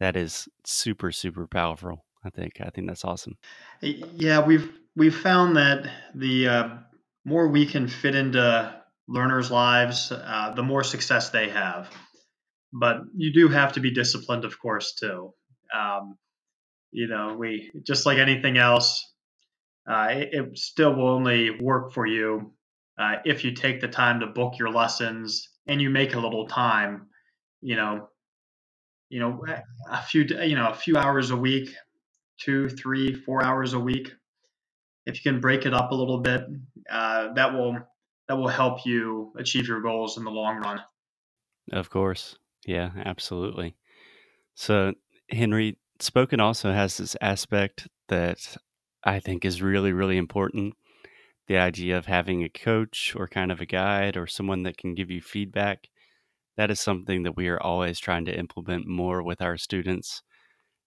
that 0.00 0.16
is 0.16 0.48
super 0.64 1.12
super 1.12 1.46
powerful. 1.46 2.06
I 2.24 2.30
think 2.30 2.52
I 2.62 2.70
think 2.70 2.86
that's 2.86 3.04
awesome. 3.04 3.36
Yeah, 3.82 4.40
we've 4.40 4.72
we've 4.96 5.14
found 5.14 5.58
that 5.58 5.86
the 6.14 6.48
uh, 6.48 6.68
more 7.26 7.48
we 7.48 7.66
can 7.66 7.86
fit 7.86 8.14
into 8.14 8.82
learners' 9.08 9.50
lives, 9.50 10.10
uh, 10.10 10.54
the 10.56 10.62
more 10.62 10.84
success 10.84 11.28
they 11.28 11.50
have. 11.50 11.90
But 12.72 13.02
you 13.14 13.30
do 13.30 13.48
have 13.48 13.74
to 13.74 13.80
be 13.80 13.92
disciplined, 13.92 14.46
of 14.46 14.58
course, 14.58 14.94
too. 14.94 15.34
Um, 15.78 16.16
you 16.94 17.08
know, 17.08 17.34
we 17.36 17.72
just 17.82 18.06
like 18.06 18.18
anything 18.18 18.56
else, 18.56 19.12
uh, 19.90 20.06
it, 20.10 20.28
it, 20.32 20.58
still 20.58 20.94
will 20.94 21.08
only 21.08 21.50
work 21.60 21.92
for 21.92 22.06
you 22.06 22.52
uh, 22.98 23.16
if 23.24 23.44
you 23.44 23.52
take 23.52 23.80
the 23.80 23.88
time 23.88 24.20
to 24.20 24.28
book 24.28 24.54
your 24.60 24.70
lessons 24.70 25.48
and 25.66 25.82
you 25.82 25.90
make 25.90 26.14
a 26.14 26.20
little 26.20 26.46
time. 26.46 27.08
You 27.60 27.74
know, 27.74 28.08
you 29.08 29.18
know, 29.18 29.44
a 29.90 30.02
few 30.02 30.22
you 30.22 30.54
know 30.54 30.68
a 30.68 30.74
few 30.74 30.96
hours 30.96 31.32
a 31.32 31.36
week, 31.36 31.74
two, 32.38 32.68
three, 32.68 33.12
four 33.12 33.42
hours 33.42 33.72
a 33.72 33.80
week. 33.80 34.12
If 35.04 35.16
you 35.16 35.32
can 35.32 35.40
break 35.40 35.66
it 35.66 35.74
up 35.74 35.90
a 35.90 35.94
little 35.96 36.20
bit, 36.20 36.44
uh, 36.88 37.32
that 37.34 37.52
will 37.52 37.76
that 38.28 38.36
will 38.36 38.48
help 38.48 38.86
you 38.86 39.32
achieve 39.36 39.66
your 39.66 39.80
goals 39.80 40.16
in 40.16 40.22
the 40.22 40.30
long 40.30 40.58
run. 40.58 40.80
Of 41.72 41.90
course, 41.90 42.38
yeah, 42.64 42.90
absolutely. 43.04 43.74
So, 44.54 44.92
Henry, 45.28 45.76
spoken 46.00 46.40
also 46.40 46.72
has 46.72 46.96
this 46.96 47.16
aspect 47.20 47.88
that 48.08 48.56
I 49.04 49.20
think 49.20 49.44
is 49.44 49.62
really, 49.62 49.92
really 49.92 50.16
important. 50.16 50.74
The 51.46 51.58
idea 51.58 51.98
of 51.98 52.06
having 52.06 52.42
a 52.42 52.48
coach 52.48 53.14
or 53.16 53.28
kind 53.28 53.52
of 53.52 53.60
a 53.60 53.66
guide 53.66 54.16
or 54.16 54.26
someone 54.26 54.62
that 54.62 54.78
can 54.78 54.94
give 54.94 55.10
you 55.10 55.20
feedback. 55.20 55.88
That 56.56 56.70
is 56.70 56.80
something 56.80 57.24
that 57.24 57.36
we 57.36 57.48
are 57.48 57.60
always 57.60 57.98
trying 57.98 58.24
to 58.26 58.38
implement 58.38 58.86
more 58.86 59.22
with 59.22 59.42
our 59.42 59.56
students 59.56 60.22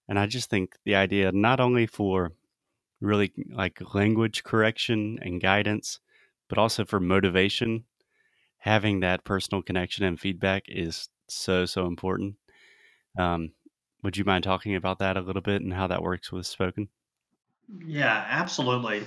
and 0.08 0.18
I 0.18 0.26
just 0.26 0.50
think 0.50 0.76
the 0.86 0.96
idea 0.96 1.32
not 1.32 1.60
only 1.60 1.86
for 1.86 2.32
really 3.02 3.34
like 3.52 3.82
language 3.94 4.44
correction 4.44 5.20
and 5.22 5.42
guidance, 5.42 6.00
but 6.48 6.58
also 6.58 6.86
for 6.86 7.00
motivation, 7.00 7.86
having 8.60 9.02
that 9.02 9.26
personal 9.26 9.62
connection 9.62 10.06
and 10.06 10.20
feedback 10.20 10.64
is 10.68 11.10
so, 11.28 11.66
so 11.66 11.86
important. 11.86 12.36
Um, 13.20 13.52
would 14.04 14.18
you 14.18 14.26
mind 14.26 14.44
talking 14.44 14.76
about 14.76 15.00
that 15.00 15.18
a 15.18 15.22
little 15.22 15.42
bit 15.42 15.62
and 15.62 15.74
how 15.74 15.88
that 15.88 16.04
works 16.04 16.32
with 16.32 16.46
spoken? 16.46 16.90
Yeah, 17.86 18.26
absolutely. 18.30 19.04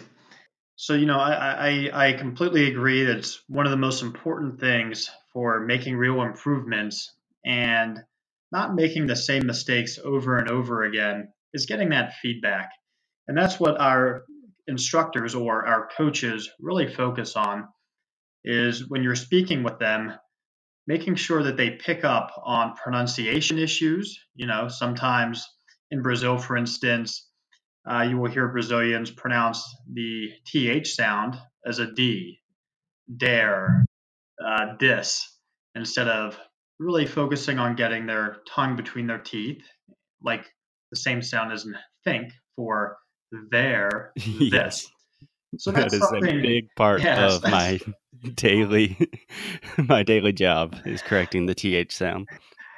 So, 0.77 0.95
you 0.95 1.07
know, 1.07 1.19
I, 1.19 1.91
I, 1.93 2.09
I 2.09 2.13
completely 2.15 2.69
agree 2.69 3.05
that 3.05 3.19
it's 3.19 3.43
one 3.49 3.67
of 3.67 3.71
the 3.71 3.77
most 3.77 4.03
important 4.03 4.61
things 4.61 5.11
for 5.33 5.61
making 5.61 5.97
real 5.97 6.23
improvements. 6.23 7.15
And 7.45 8.01
not 8.53 8.75
making 8.75 9.07
the 9.07 9.17
same 9.17 9.47
mistakes 9.47 9.99
over 10.03 10.39
and 10.39 10.51
over 10.51 10.85
again 10.85 11.33
is 11.53 11.67
getting 11.67 11.91
that 11.91 12.15
feedback. 12.15 12.71
And 13.29 13.37
that's 13.37 13.61
what 13.61 13.81
our 13.81 14.25
instructors 14.67 15.35
or 15.35 15.67
our 15.67 15.89
coaches 15.97 16.51
really 16.61 16.93
focus 16.93 17.37
on 17.37 17.69
is 18.45 18.89
when 18.89 19.03
you're 19.03 19.15
speaking 19.15 19.63
with 19.63 19.79
them 19.79 20.15
making 20.93 21.15
sure 21.15 21.43
that 21.43 21.57
they 21.57 21.71
pick 21.71 22.05
up 22.05 22.31
on 22.45 22.75
pronunciation 22.83 23.59
issues 23.59 24.07
you 24.35 24.47
know 24.47 24.69
sometimes 24.69 25.47
in 25.91 26.03
brazil 26.03 26.37
for 26.37 26.57
instance 26.57 27.11
uh, 27.91 28.03
you 28.03 28.17
will 28.19 28.31
hear 28.31 28.49
brazilians 28.49 29.11
pronounce 29.11 29.61
the 29.93 30.29
th 30.47 30.87
sound 30.87 31.37
as 31.65 31.79
a 31.79 31.93
d 31.93 32.39
dare 33.17 33.85
uh, 34.45 34.67
dis 34.79 35.39
instead 35.75 36.09
of 36.09 36.39
really 36.81 37.07
focusing 37.07 37.59
on 37.59 37.77
getting 37.77 38.07
their 38.07 38.39
tongue 38.49 38.75
between 38.75 39.07
their 39.07 39.19
teeth, 39.19 39.63
like 40.23 40.47
the 40.91 40.97
same 40.97 41.23
sound 41.23 41.53
as 41.53 41.67
think 42.05 42.33
for 42.57 42.97
there. 43.51 44.13
yes. 44.17 44.89
So 45.59 45.71
that 45.73 45.93
is 45.93 46.03
a 46.13 46.21
big 46.21 46.75
part 46.77 47.03
yes, 47.03 47.37
of 47.37 47.51
my 47.51 47.81
daily 48.35 48.97
my 49.79 50.03
daily 50.03 50.33
job 50.33 50.77
is 50.85 51.03
correcting 51.03 51.47
the 51.47 51.55
th 51.55 51.93
sound. 51.93 52.29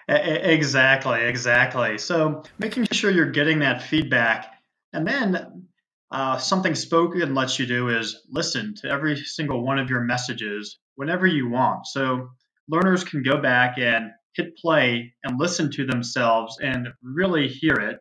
Exactly, 0.09 1.23
exactly. 1.23 1.97
So 1.99 2.43
making 2.59 2.87
sure 2.93 3.11
you're 3.11 3.31
getting 3.31 3.61
that 3.61 3.83
feedback, 3.83 4.52
and 4.93 5.07
then 5.07 5.69
uh, 6.11 6.37
something 6.38 6.75
spoken 6.75 7.35
lets 7.35 7.59
you 7.59 7.67
do 7.67 7.88
is 7.88 8.21
listen 8.29 8.75
to 8.83 8.88
every 8.88 9.17
single 9.17 9.64
one 9.64 9.79
of 9.79 9.88
your 9.88 10.02
messages 10.02 10.79
whenever 10.97 11.26
you 11.26 11.49
want. 11.49 11.87
So 11.87 12.29
learners 12.69 13.05
can 13.05 13.23
go 13.23 13.41
back 13.41 13.79
and 13.79 14.11
hit 14.35 14.57
play 14.57 15.14
and 15.25 15.38
listen 15.38 15.71
to 15.71 15.87
themselves 15.87 16.59
and 16.61 16.88
really 17.02 17.49
hear 17.49 17.75
it. 17.75 17.99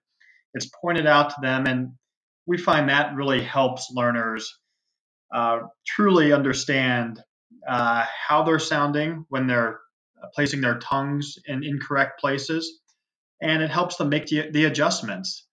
It's 0.53 0.69
pointed 0.81 1.05
out 1.05 1.29
to 1.29 1.35
them, 1.41 1.65
and 1.67 1.91
we 2.45 2.57
find 2.57 2.89
that 2.89 3.15
really 3.15 3.41
helps 3.41 3.91
learners 3.93 4.57
uh, 5.33 5.59
truly 5.85 6.33
understand 6.33 7.21
uh, 7.67 8.05
how 8.27 8.43
they're 8.43 8.59
sounding 8.59 9.25
when 9.29 9.47
they're 9.47 9.79
placing 10.35 10.61
their 10.61 10.79
tongues 10.79 11.37
in 11.47 11.63
incorrect 11.63 12.19
places, 12.19 12.79
and 13.41 13.61
it 13.61 13.69
helps 13.69 13.95
them 13.97 14.09
make 14.09 14.27
the, 14.27 14.49
the 14.51 14.65
adjustments. 14.65 15.47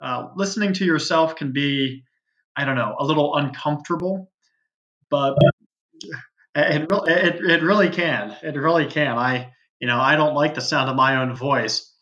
Uh, 0.00 0.28
listening 0.36 0.72
to 0.74 0.84
yourself 0.84 1.36
can 1.36 1.52
be, 1.52 2.02
I 2.56 2.64
don't 2.64 2.76
know, 2.76 2.94
a 2.98 3.04
little 3.04 3.36
uncomfortable, 3.36 4.30
but 5.10 5.36
it, 6.54 6.86
it, 6.90 7.50
it 7.50 7.62
really 7.62 7.90
can. 7.90 8.36
It 8.42 8.54
really 8.56 8.86
can. 8.86 9.18
I, 9.18 9.50
you 9.80 9.88
know, 9.88 10.00
I 10.00 10.16
don't 10.16 10.34
like 10.34 10.54
the 10.54 10.60
sound 10.60 10.90
of 10.90 10.96
my 10.96 11.16
own 11.16 11.34
voice, 11.34 11.92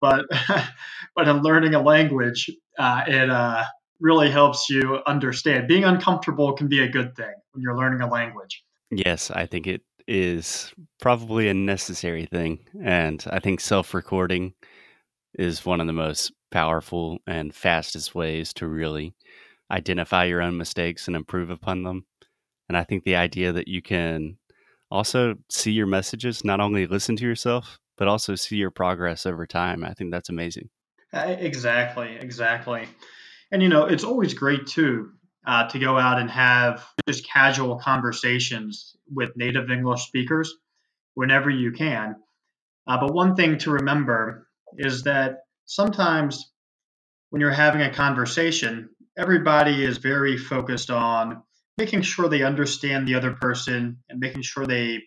but 0.00 0.24
but 1.16 1.28
in 1.28 1.42
learning 1.42 1.74
a 1.74 1.82
language, 1.82 2.50
uh, 2.78 3.02
it 3.06 3.30
uh, 3.30 3.64
really 4.00 4.30
helps 4.30 4.68
you 4.68 5.00
understand. 5.06 5.68
Being 5.68 5.84
uncomfortable 5.84 6.52
can 6.52 6.68
be 6.68 6.82
a 6.82 6.88
good 6.88 7.16
thing 7.16 7.32
when 7.52 7.62
you're 7.62 7.76
learning 7.76 8.00
a 8.00 8.08
language. 8.08 8.64
Yes, 8.90 9.30
I 9.30 9.46
think 9.46 9.66
it 9.66 9.82
is 10.06 10.72
probably 11.00 11.48
a 11.48 11.54
necessary 11.54 12.26
thing, 12.26 12.60
and 12.82 13.24
I 13.30 13.40
think 13.40 13.60
self-recording 13.60 14.54
is 15.38 15.64
one 15.64 15.80
of 15.80 15.86
the 15.86 15.92
most 15.92 16.32
powerful 16.50 17.18
and 17.26 17.54
fastest 17.54 18.14
ways 18.14 18.52
to 18.54 18.68
really 18.68 19.14
identify 19.70 20.24
your 20.24 20.42
own 20.42 20.56
mistakes 20.56 21.06
and 21.06 21.16
improve 21.16 21.50
upon 21.50 21.82
them. 21.82 22.06
And 22.68 22.76
I 22.76 22.84
think 22.84 23.04
the 23.04 23.16
idea 23.16 23.52
that 23.52 23.68
you 23.68 23.82
can 23.82 24.36
also 24.90 25.34
see 25.50 25.72
your 25.72 25.86
messages, 25.86 26.44
not 26.44 26.60
only 26.60 26.86
listen 26.86 27.16
to 27.16 27.24
yourself, 27.24 27.78
but 27.96 28.08
also 28.08 28.34
see 28.34 28.56
your 28.56 28.70
progress 28.70 29.26
over 29.26 29.46
time. 29.46 29.84
I 29.84 29.94
think 29.94 30.10
that's 30.10 30.28
amazing. 30.28 30.68
Uh, 31.12 31.36
exactly, 31.38 32.16
exactly. 32.16 32.86
And 33.54 33.62
you 33.62 33.68
know, 33.68 33.84
it's 33.84 34.02
always 34.02 34.34
great 34.34 34.66
too 34.66 35.12
uh, 35.46 35.68
to 35.68 35.78
go 35.78 35.96
out 35.96 36.18
and 36.18 36.28
have 36.28 36.84
just 37.08 37.24
casual 37.24 37.76
conversations 37.76 38.96
with 39.08 39.36
native 39.36 39.70
English 39.70 40.02
speakers 40.08 40.52
whenever 41.14 41.50
you 41.50 41.70
can. 41.70 42.16
Uh, 42.88 42.98
but 42.98 43.14
one 43.14 43.36
thing 43.36 43.58
to 43.58 43.70
remember 43.70 44.48
is 44.76 45.04
that 45.04 45.44
sometimes 45.66 46.50
when 47.30 47.38
you're 47.38 47.52
having 47.52 47.82
a 47.82 47.94
conversation, 47.94 48.88
everybody 49.16 49.84
is 49.84 49.98
very 49.98 50.36
focused 50.36 50.90
on 50.90 51.44
making 51.78 52.02
sure 52.02 52.28
they 52.28 52.42
understand 52.42 53.06
the 53.06 53.14
other 53.14 53.34
person 53.34 53.98
and 54.08 54.18
making 54.18 54.42
sure 54.42 54.66
they 54.66 54.98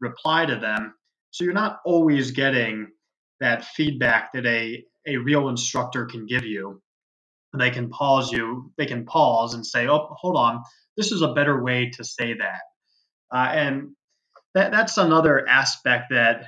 reply 0.00 0.46
to 0.46 0.54
them. 0.54 0.94
So 1.32 1.42
you're 1.42 1.54
not 1.54 1.80
always 1.84 2.30
getting 2.30 2.92
that 3.40 3.64
feedback 3.64 4.32
that 4.34 4.46
a, 4.46 4.84
a 5.08 5.16
real 5.16 5.48
instructor 5.48 6.06
can 6.06 6.26
give 6.26 6.44
you. 6.44 6.80
They 7.58 7.70
can 7.70 7.88
pause 7.88 8.32
you, 8.32 8.72
they 8.76 8.86
can 8.86 9.04
pause 9.04 9.54
and 9.54 9.66
say, 9.66 9.88
oh, 9.88 10.08
hold 10.18 10.36
on, 10.36 10.62
this 10.96 11.12
is 11.12 11.22
a 11.22 11.32
better 11.32 11.62
way 11.62 11.90
to 11.90 12.04
say 12.04 12.34
that. 12.34 12.60
Uh, 13.32 13.48
and 13.52 13.90
that, 14.54 14.70
that's 14.70 14.98
another 14.98 15.46
aspect 15.48 16.06
that 16.10 16.46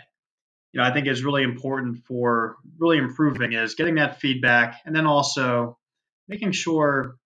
you 0.72 0.80
know 0.80 0.86
I 0.86 0.92
think 0.92 1.06
is 1.06 1.24
really 1.24 1.42
important 1.42 2.04
for 2.06 2.56
really 2.78 2.98
improving 2.98 3.52
is 3.52 3.74
getting 3.74 3.96
that 3.96 4.20
feedback 4.20 4.80
and 4.84 4.94
then 4.94 5.06
also 5.06 5.78
making 6.28 6.52
sure 6.52 7.16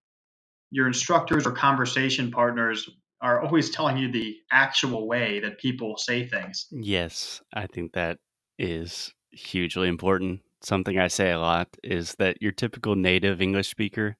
your 0.70 0.86
instructors 0.86 1.46
or 1.46 1.52
conversation 1.52 2.30
partners 2.30 2.88
are 3.20 3.42
always 3.42 3.70
telling 3.70 3.98
you 3.98 4.10
the 4.10 4.36
actual 4.50 5.06
way 5.06 5.40
that 5.40 5.58
people 5.58 5.96
say 5.98 6.26
things. 6.26 6.66
Yes, 6.70 7.42
I 7.52 7.66
think 7.66 7.92
that 7.92 8.18
is 8.58 9.12
hugely 9.30 9.88
important. 9.88 10.40
Something 10.62 10.98
I 10.98 11.08
say 11.08 11.30
a 11.30 11.38
lot 11.38 11.68
is 11.82 12.14
that 12.16 12.42
your 12.42 12.52
typical 12.52 12.94
native 12.94 13.40
English 13.40 13.68
speaker 13.68 14.16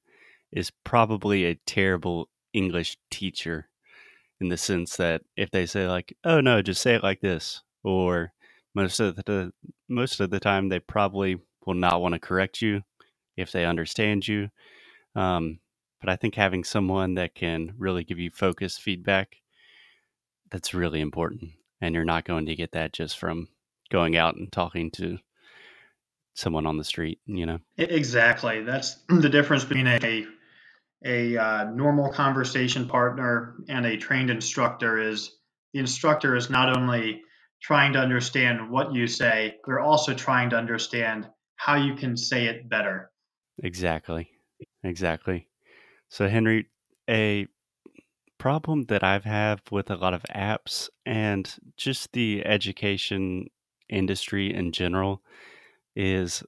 is 0.51 0.71
probably 0.83 1.45
a 1.45 1.59
terrible 1.65 2.29
English 2.53 2.97
teacher 3.11 3.69
in 4.39 4.49
the 4.49 4.57
sense 4.57 4.97
that 4.97 5.21
if 5.37 5.51
they 5.51 5.65
say 5.65 5.87
like, 5.87 6.15
"Oh 6.23 6.41
no, 6.41 6.61
just 6.61 6.81
say 6.81 6.95
it 6.95 7.03
like 7.03 7.21
this," 7.21 7.61
or 7.83 8.33
most 8.73 8.99
of 8.99 9.15
the 9.17 9.53
most 9.87 10.19
of 10.19 10.31
the 10.31 10.39
time 10.39 10.69
they 10.69 10.79
probably 10.79 11.37
will 11.65 11.75
not 11.75 12.01
want 12.01 12.13
to 12.13 12.19
correct 12.19 12.61
you 12.61 12.83
if 13.37 13.51
they 13.51 13.65
understand 13.65 14.27
you. 14.27 14.49
Um, 15.15 15.59
but 15.99 16.09
I 16.09 16.15
think 16.15 16.35
having 16.35 16.63
someone 16.63 17.15
that 17.15 17.35
can 17.35 17.73
really 17.77 18.03
give 18.03 18.19
you 18.19 18.31
focused 18.31 18.81
feedback 18.81 19.37
that's 20.49 20.73
really 20.73 21.01
important, 21.01 21.51
and 21.81 21.93
you're 21.95 22.05
not 22.05 22.25
going 22.25 22.45
to 22.47 22.55
get 22.55 22.71
that 22.71 22.93
just 22.93 23.17
from 23.19 23.47
going 23.91 24.15
out 24.15 24.35
and 24.35 24.51
talking 24.51 24.89
to 24.91 25.19
someone 26.33 26.65
on 26.65 26.77
the 26.77 26.83
street. 26.83 27.19
You 27.25 27.45
know, 27.45 27.59
exactly. 27.77 28.63
That's 28.63 28.97
the 29.09 29.29
difference 29.29 29.63
between 29.63 29.87
a 29.87 30.25
a 31.03 31.35
uh, 31.35 31.63
normal 31.71 32.11
conversation 32.11 32.87
partner 32.87 33.55
and 33.67 33.85
a 33.85 33.97
trained 33.97 34.29
instructor 34.29 34.99
is 34.99 35.31
the 35.73 35.79
instructor 35.79 36.35
is 36.35 36.49
not 36.49 36.77
only 36.77 37.21
trying 37.61 37.93
to 37.93 37.99
understand 37.99 38.69
what 38.69 38.93
you 38.93 39.07
say, 39.07 39.55
they're 39.65 39.79
also 39.79 40.13
trying 40.13 40.49
to 40.51 40.55
understand 40.55 41.27
how 41.55 41.75
you 41.75 41.95
can 41.95 42.17
say 42.17 42.45
it 42.45 42.69
better. 42.69 43.11
Exactly. 43.63 44.29
Exactly. 44.83 45.47
So, 46.09 46.27
Henry, 46.27 46.67
a 47.09 47.47
problem 48.37 48.83
that 48.85 49.03
I've 49.03 49.23
had 49.23 49.61
with 49.71 49.91
a 49.91 49.95
lot 49.95 50.13
of 50.13 50.23
apps 50.35 50.89
and 51.05 51.53
just 51.77 52.11
the 52.13 52.43
education 52.45 53.47
industry 53.89 54.53
in 54.53 54.71
general 54.71 55.21
is 55.95 56.43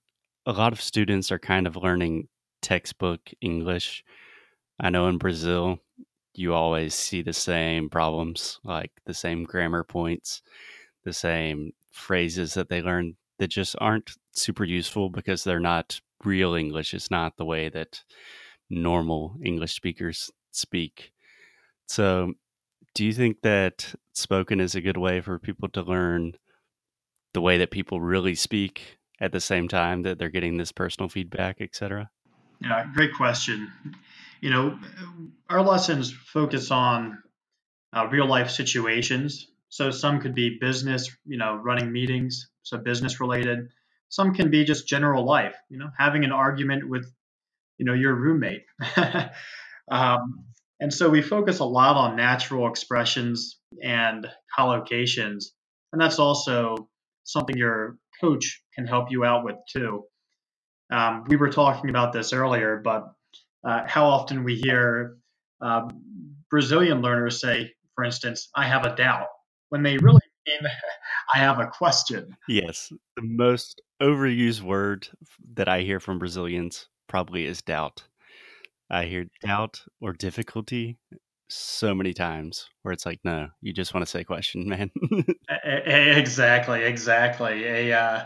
a 0.45 0.51
lot 0.51 0.73
of 0.73 0.81
students 0.81 1.31
are 1.31 1.39
kind 1.39 1.67
of 1.67 1.75
learning 1.75 2.27
textbook 2.61 3.21
English 3.41 4.03
I 4.79 4.89
know 4.89 5.07
in 5.07 5.17
Brazil, 5.17 5.79
you 6.33 6.53
always 6.53 6.93
see 6.93 7.21
the 7.21 7.33
same 7.33 7.89
problems, 7.89 8.59
like 8.63 8.91
the 9.05 9.13
same 9.13 9.43
grammar 9.43 9.83
points, 9.83 10.41
the 11.03 11.13
same 11.13 11.71
phrases 11.91 12.53
that 12.55 12.69
they 12.69 12.81
learn 12.81 13.15
that 13.39 13.47
just 13.47 13.75
aren't 13.79 14.11
super 14.33 14.63
useful 14.63 15.09
because 15.09 15.43
they're 15.43 15.59
not 15.59 15.99
real 16.23 16.55
English. 16.55 16.93
It's 16.93 17.11
not 17.11 17.37
the 17.37 17.45
way 17.45 17.69
that 17.69 18.03
normal 18.69 19.35
English 19.43 19.73
speakers 19.73 20.31
speak. 20.51 21.11
So, 21.87 22.33
do 22.95 23.05
you 23.05 23.13
think 23.13 23.41
that 23.41 23.93
spoken 24.13 24.59
is 24.59 24.75
a 24.75 24.81
good 24.81 24.97
way 24.97 25.21
for 25.21 25.39
people 25.39 25.69
to 25.69 25.81
learn 25.81 26.33
the 27.33 27.41
way 27.41 27.57
that 27.57 27.71
people 27.71 28.01
really 28.01 28.35
speak 28.35 28.99
at 29.19 29.31
the 29.31 29.39
same 29.39 29.67
time 29.67 30.03
that 30.03 30.19
they're 30.19 30.29
getting 30.29 30.57
this 30.57 30.71
personal 30.71 31.09
feedback, 31.09 31.61
etc.? 31.61 32.09
Yeah, 32.61 32.85
great 32.93 33.13
question 33.13 33.71
you 34.43 34.49
know, 34.49 34.77
our 35.49 35.61
lessons 35.61 36.11
focus 36.11 36.69
on 36.69 37.17
uh, 37.95 38.07
real 38.11 38.27
life 38.27 38.49
situations. 38.49 39.47
So 39.69 39.89
some 39.89 40.19
could 40.19 40.35
be 40.35 40.57
business, 40.59 41.09
you 41.25 41.37
know, 41.37 41.55
running 41.55 41.93
meetings, 41.93 42.49
so 42.61 42.77
business 42.77 43.21
related. 43.21 43.69
Some 44.09 44.33
can 44.33 44.51
be 44.51 44.65
just 44.65 44.85
general 44.85 45.25
life, 45.25 45.55
you 45.69 45.77
know, 45.77 45.87
having 45.97 46.25
an 46.25 46.33
argument 46.33 46.89
with, 46.89 47.09
you 47.77 47.85
know, 47.85 47.93
your 47.93 48.15
roommate. 48.15 48.63
um, 49.89 50.43
and 50.81 50.93
so 50.93 51.09
we 51.09 51.21
focus 51.21 51.59
a 51.59 51.65
lot 51.65 51.95
on 51.95 52.17
natural 52.17 52.67
expressions 52.67 53.59
and 53.81 54.27
collocations. 54.59 55.45
And 55.93 56.01
that's 56.01 56.19
also 56.19 56.89
something 57.23 57.55
your 57.55 57.97
coach 58.23 58.61
can 58.73 58.87
help 58.87 59.11
you 59.11 59.25
out 59.25 59.43
with 59.43 59.55
too. 59.71 60.03
Um, 60.91 61.23
we 61.27 61.35
were 61.35 61.49
talking 61.49 61.89
about 61.89 62.13
this 62.13 62.33
earlier, 62.33 62.81
but 62.83 63.05
uh, 63.67 63.81
how 63.87 64.05
often 64.05 64.43
we 64.43 64.55
hear 64.55 65.17
uh, 65.61 65.89
Brazilian 66.49 67.01
learners 67.01 67.41
say, 67.41 67.71
for 67.95 68.03
instance, 68.03 68.49
I 68.55 68.65
have 68.65 68.85
a 68.85 68.95
doubt, 68.95 69.27
when 69.69 69.83
they 69.83 69.97
really 69.97 70.21
mean, 70.47 70.59
I 71.33 71.37
have 71.37 71.59
a 71.59 71.67
question. 71.67 72.35
Yes. 72.47 72.91
The 73.15 73.23
most 73.23 73.81
overused 74.01 74.61
word 74.61 75.07
that 75.53 75.67
I 75.67 75.81
hear 75.81 75.99
from 75.99 76.19
Brazilians 76.19 76.87
probably 77.07 77.45
is 77.45 77.61
doubt. 77.61 78.03
I 78.89 79.05
hear 79.05 79.25
doubt 79.41 79.83
or 80.01 80.13
difficulty 80.13 80.97
so 81.53 81.93
many 81.93 82.13
times 82.13 82.69
where 82.81 82.91
it's 82.91 83.05
like, 83.05 83.19
no, 83.23 83.49
you 83.61 83.73
just 83.73 83.93
want 83.93 84.05
to 84.05 84.09
say 84.09 84.23
question, 84.23 84.67
man. 84.69 84.91
exactly, 85.49 86.83
exactly. 86.83 87.63
A 87.65 87.93
uh, 87.93 88.25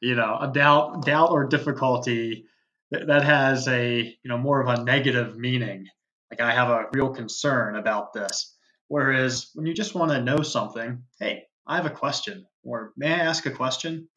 you 0.00 0.14
know, 0.14 0.38
a 0.40 0.48
doubt, 0.48 1.04
doubt 1.04 1.30
or 1.30 1.46
difficulty 1.46 2.46
that 2.90 3.24
has 3.24 3.66
a 3.68 4.00
you 4.00 4.28
know 4.28 4.38
more 4.38 4.60
of 4.60 4.68
a 4.68 4.82
negative 4.82 5.36
meaning 5.36 5.86
like 6.30 6.40
i 6.40 6.52
have 6.52 6.68
a 6.68 6.86
real 6.92 7.10
concern 7.10 7.76
about 7.76 8.12
this 8.12 8.56
whereas 8.88 9.50
when 9.54 9.66
you 9.66 9.74
just 9.74 9.94
want 9.94 10.10
to 10.10 10.22
know 10.22 10.42
something 10.42 11.02
hey 11.18 11.42
i 11.66 11.76
have 11.76 11.86
a 11.86 11.90
question 11.90 12.46
or 12.62 12.92
may 12.96 13.12
i 13.12 13.18
ask 13.18 13.46
a 13.46 13.50
question 13.50 14.08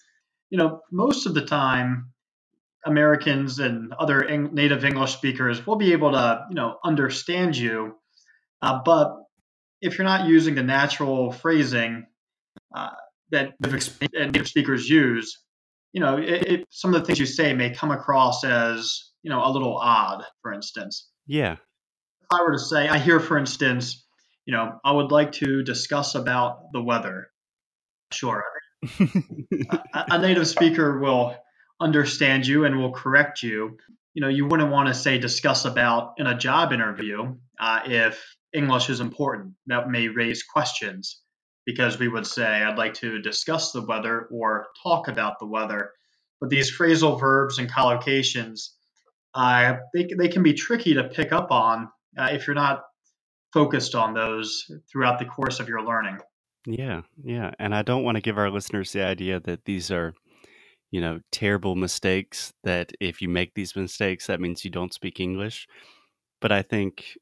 you 0.50 0.58
know 0.58 0.82
most 0.92 1.26
of 1.26 1.34
the 1.34 1.46
time 1.46 2.12
americans 2.86 3.60
and 3.60 3.94
other 3.94 4.26
native 4.52 4.86
english 4.86 5.14
speakers 5.14 5.66
will 5.66 5.76
be 5.76 5.94
able 5.94 6.12
to 6.12 6.46
you 6.50 6.56
know 6.56 6.78
understand 6.84 7.56
you 7.56 7.96
uh, 8.62 8.80
but 8.84 9.16
if 9.82 9.98
you're 9.98 10.06
not 10.06 10.28
using 10.28 10.56
the 10.56 10.64
natural 10.64 11.32
phrasing 11.32 12.06
uh, 12.76 12.90
that 13.32 13.54
native 13.62 14.48
speakers 14.48 14.90
use 14.90 15.38
you 15.98 16.02
know, 16.02 16.18
it, 16.18 16.48
it, 16.48 16.68
some 16.70 16.94
of 16.94 17.02
the 17.02 17.06
things 17.08 17.20
you 17.20 17.26
say 17.26 17.54
may 17.54 17.72
come 17.72 17.90
across 17.90 18.44
as, 18.44 19.10
you 19.24 19.32
know, 19.32 19.44
a 19.44 19.50
little 19.50 19.78
odd, 19.78 20.24
for 20.44 20.54
instance. 20.54 21.10
Yeah. 21.26 21.54
If 21.54 22.28
I 22.32 22.44
were 22.44 22.54
to 22.54 22.60
say, 22.60 22.88
I 22.88 23.00
hear, 23.00 23.20
for 23.20 23.38
instance, 23.38 24.06
you 24.46 24.54
know, 24.54 24.80
I 24.86 24.92
would 24.92 25.12
like 25.12 25.32
to 25.34 25.64
discuss 25.64 26.14
about 26.14 26.72
the 26.72 26.84
weather. 26.84 27.32
Sure. 28.12 28.44
a, 29.00 29.80
a 29.94 30.22
native 30.22 30.48
speaker 30.48 31.00
will 31.00 31.36
understand 31.80 32.46
you 32.46 32.66
and 32.66 32.78
will 32.78 32.92
correct 32.92 33.42
you. 33.42 33.78
You 34.14 34.22
know, 34.22 34.30
you 34.30 34.46
wouldn't 34.46 34.72
want 34.72 34.90
to 34.90 34.94
say 34.94 35.18
discuss 35.18 35.66
about 35.66 36.14
in 36.18 36.28
a 36.28 36.38
job 36.38 36.74
interview 36.74 37.36
uh, 37.60 37.80
if 37.86 38.37
English 38.58 38.90
is 38.90 39.00
important. 39.00 39.54
That 39.68 39.90
may 39.90 40.08
raise 40.08 40.44
questions 40.44 41.22
because 41.66 42.00
we 42.00 42.08
would 42.08 42.26
say, 42.26 42.46
I'd 42.46 42.78
like 42.78 42.96
to 42.96 43.22
discuss 43.22 43.72
the 43.72 43.86
weather 43.86 44.28
or 44.32 44.68
talk 44.84 45.08
about 45.08 45.40
the 45.40 45.46
weather. 45.46 45.92
But 46.40 46.50
these 46.50 46.76
phrasal 46.76 47.20
verbs 47.20 47.60
and 47.60 47.70
collocations, 47.70 48.70
uh, 49.34 49.76
they, 49.94 50.08
they 50.18 50.28
can 50.28 50.44
be 50.44 50.54
tricky 50.54 50.94
to 50.94 51.04
pick 51.04 51.32
up 51.32 51.52
on 51.52 51.90
uh, 52.18 52.30
if 52.32 52.48
you're 52.48 52.56
not 52.56 52.84
focused 53.54 53.96
on 53.96 54.14
those 54.14 54.66
throughout 54.92 55.20
the 55.20 55.26
course 55.26 55.60
of 55.60 55.68
your 55.70 55.82
learning. 55.82 56.18
Yeah, 56.66 57.02
yeah. 57.24 57.52
And 57.60 57.74
I 57.74 57.82
don't 57.82 58.04
want 58.04 58.16
to 58.16 58.22
give 58.22 58.38
our 58.38 58.52
listeners 58.52 58.92
the 58.92 59.04
idea 59.04 59.40
that 59.42 59.66
these 59.66 59.90
are, 59.92 60.14
you 60.92 61.02
know, 61.02 61.20
terrible 61.32 61.76
mistakes, 61.76 62.54
that 62.64 62.92
if 63.00 63.22
you 63.22 63.30
make 63.30 63.54
these 63.54 63.76
mistakes, 63.76 64.28
that 64.28 64.42
means 64.42 64.64
you 64.66 64.72
don't 64.72 64.94
speak 64.94 65.20
English. 65.20 65.68
but 66.42 66.52
I 66.52 66.62
think 66.62 67.18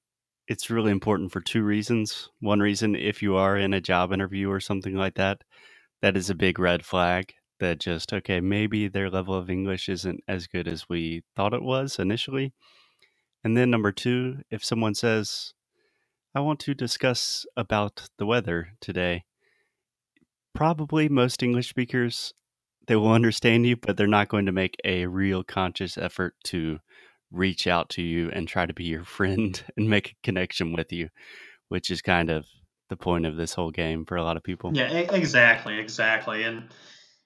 it's 0.47 0.69
really 0.69 0.91
important 0.91 1.31
for 1.31 1.41
two 1.41 1.63
reasons. 1.63 2.29
One 2.39 2.59
reason, 2.59 2.95
if 2.95 3.21
you 3.21 3.35
are 3.35 3.57
in 3.57 3.73
a 3.73 3.81
job 3.81 4.13
interview 4.13 4.49
or 4.49 4.59
something 4.59 4.95
like 4.95 5.15
that, 5.15 5.41
that 6.01 6.15
is 6.15 6.29
a 6.29 6.35
big 6.35 6.59
red 6.59 6.85
flag 6.85 7.33
that 7.59 7.79
just, 7.79 8.13
okay, 8.13 8.39
maybe 8.39 8.87
their 8.87 9.09
level 9.09 9.33
of 9.33 9.49
English 9.49 9.89
isn't 9.89 10.21
as 10.27 10.47
good 10.47 10.67
as 10.67 10.87
we 10.89 11.23
thought 11.35 11.53
it 11.53 11.63
was 11.63 11.97
initially. 11.97 12.53
And 13.43 13.55
then 13.55 13.69
number 13.69 13.91
two, 13.91 14.39
if 14.51 14.63
someone 14.63 14.95
says, 14.95 15.53
I 16.33 16.41
want 16.41 16.59
to 16.61 16.73
discuss 16.73 17.45
about 17.55 18.09
the 18.17 18.25
weather 18.25 18.69
today, 18.81 19.23
probably 20.53 21.07
most 21.09 21.41
English 21.41 21.69
speakers 21.69 22.33
they 22.87 22.95
will 22.95 23.11
understand 23.11 23.65
you, 23.65 23.77
but 23.77 23.97
they're 23.97 24.07
not 24.07 24.29
going 24.29 24.45
to 24.45 24.51
make 24.51 24.75
a 24.83 25.07
real 25.07 25.43
conscious 25.43 25.97
effort 25.97 26.35
to 26.45 26.79
reach 27.35 27.67
out 27.67 27.89
to 27.89 28.01
you 28.01 28.29
and 28.31 28.47
try 28.47 28.65
to 28.65 28.73
be 28.73 28.85
your 28.85 29.03
friend 29.17 29.61
and 29.77 29.89
make 29.89 30.11
a 30.11 30.15
connection 30.23 30.73
with 30.73 30.91
you, 30.91 31.09
which 31.69 31.89
is 31.89 32.01
kind 32.01 32.29
of 32.29 32.45
the 32.89 32.97
point 32.97 33.25
of 33.25 33.35
this 33.35 33.53
whole 33.53 33.71
game 33.71 34.05
for 34.05 34.15
a 34.15 34.23
lot 34.23 34.37
of 34.37 34.43
people. 34.43 34.71
Yeah, 34.73 34.91
exactly, 34.91 35.79
exactly. 35.79 36.43
And 36.43 36.69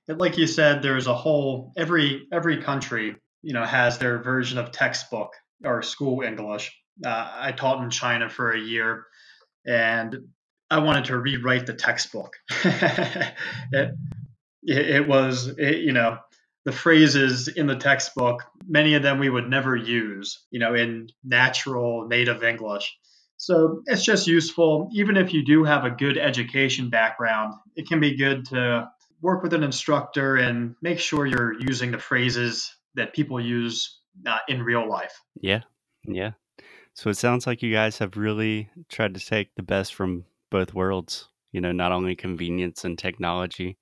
like 0.08 0.38
you 0.38 0.48
said, 0.48 0.82
there's 0.82 1.08
a 1.08 1.15
whole 1.15 1.74
every 1.78 2.28
every 2.32 2.62
country, 2.62 3.15
you 3.41 3.54
know, 3.54 3.63
has 3.63 3.98
their 3.98 4.22
version 4.22 4.58
of 4.58 4.72
textbook 4.72 5.34
or 5.63 5.82
school 5.82 6.22
English. 6.22 6.76
Uh, 7.06 7.32
I 7.34 7.52
taught 7.52 7.84
in 7.84 7.89
China 7.89 8.30
for 8.30 8.52
a 8.52 8.60
year, 8.60 9.06
and 9.65 10.15
I 10.69 10.80
wanted 10.80 11.06
to 11.06 11.17
rewrite 11.17 11.65
the 11.65 11.74
textbook. 11.74 12.34
it, 12.63 13.34
it, 14.63 14.89
it, 14.89 15.08
was, 15.08 15.48
it, 15.48 15.78
you 15.78 15.93
know, 15.93 16.17
the 16.70 16.76
phrases 16.76 17.48
in 17.48 17.66
the 17.66 17.76
textbook, 17.76 18.44
many 18.68 18.94
of 18.94 19.02
them 19.02 19.18
we 19.18 19.28
would 19.28 19.50
never 19.50 19.76
use, 19.76 20.46
you 20.52 20.60
know, 20.60 20.76
in 20.76 21.10
natural 21.24 22.08
native 22.08 22.44
English. 22.44 22.96
So 23.38 23.82
it's 23.88 24.04
just 24.04 24.28
useful, 24.28 24.88
even 24.94 25.18
if 25.18 25.34
you 25.34 25.44
do 25.44 25.64
have 25.64 25.84
a 25.84 25.90
good 25.90 26.16
education 26.16 26.92
background, 26.92 27.56
it 27.76 27.88
can 27.88 28.00
be 28.00 28.16
good 28.16 28.46
to 28.50 28.88
work 29.20 29.42
with 29.42 29.56
an 29.56 29.64
instructor 29.64 30.36
and 30.36 30.76
make 30.84 31.00
sure 31.00 31.26
you're 31.26 31.60
using 31.60 31.90
the 31.90 31.98
phrases 31.98 32.72
that 32.94 33.16
people 33.16 33.42
use 33.42 34.00
uh, 34.28 34.38
in 34.48 34.62
real 34.62 34.88
life. 34.88 35.20
Yeah. 35.42 35.62
Yeah. 36.06 36.34
So 36.94 37.10
it 37.10 37.18
sounds 37.18 37.48
like 37.48 37.64
you 37.64 37.74
guys 37.74 37.98
have 37.98 38.16
really 38.16 38.70
tried 38.90 39.16
to 39.16 39.26
take 39.26 39.56
the 39.56 39.64
best 39.64 39.96
from 39.96 40.26
both 40.52 40.76
worlds, 40.76 41.30
you 41.52 41.62
know, 41.62 41.72
not 41.72 41.92
only 41.92 42.16
convenience 42.16 42.86
and 42.86 42.96
technology, 42.96 43.78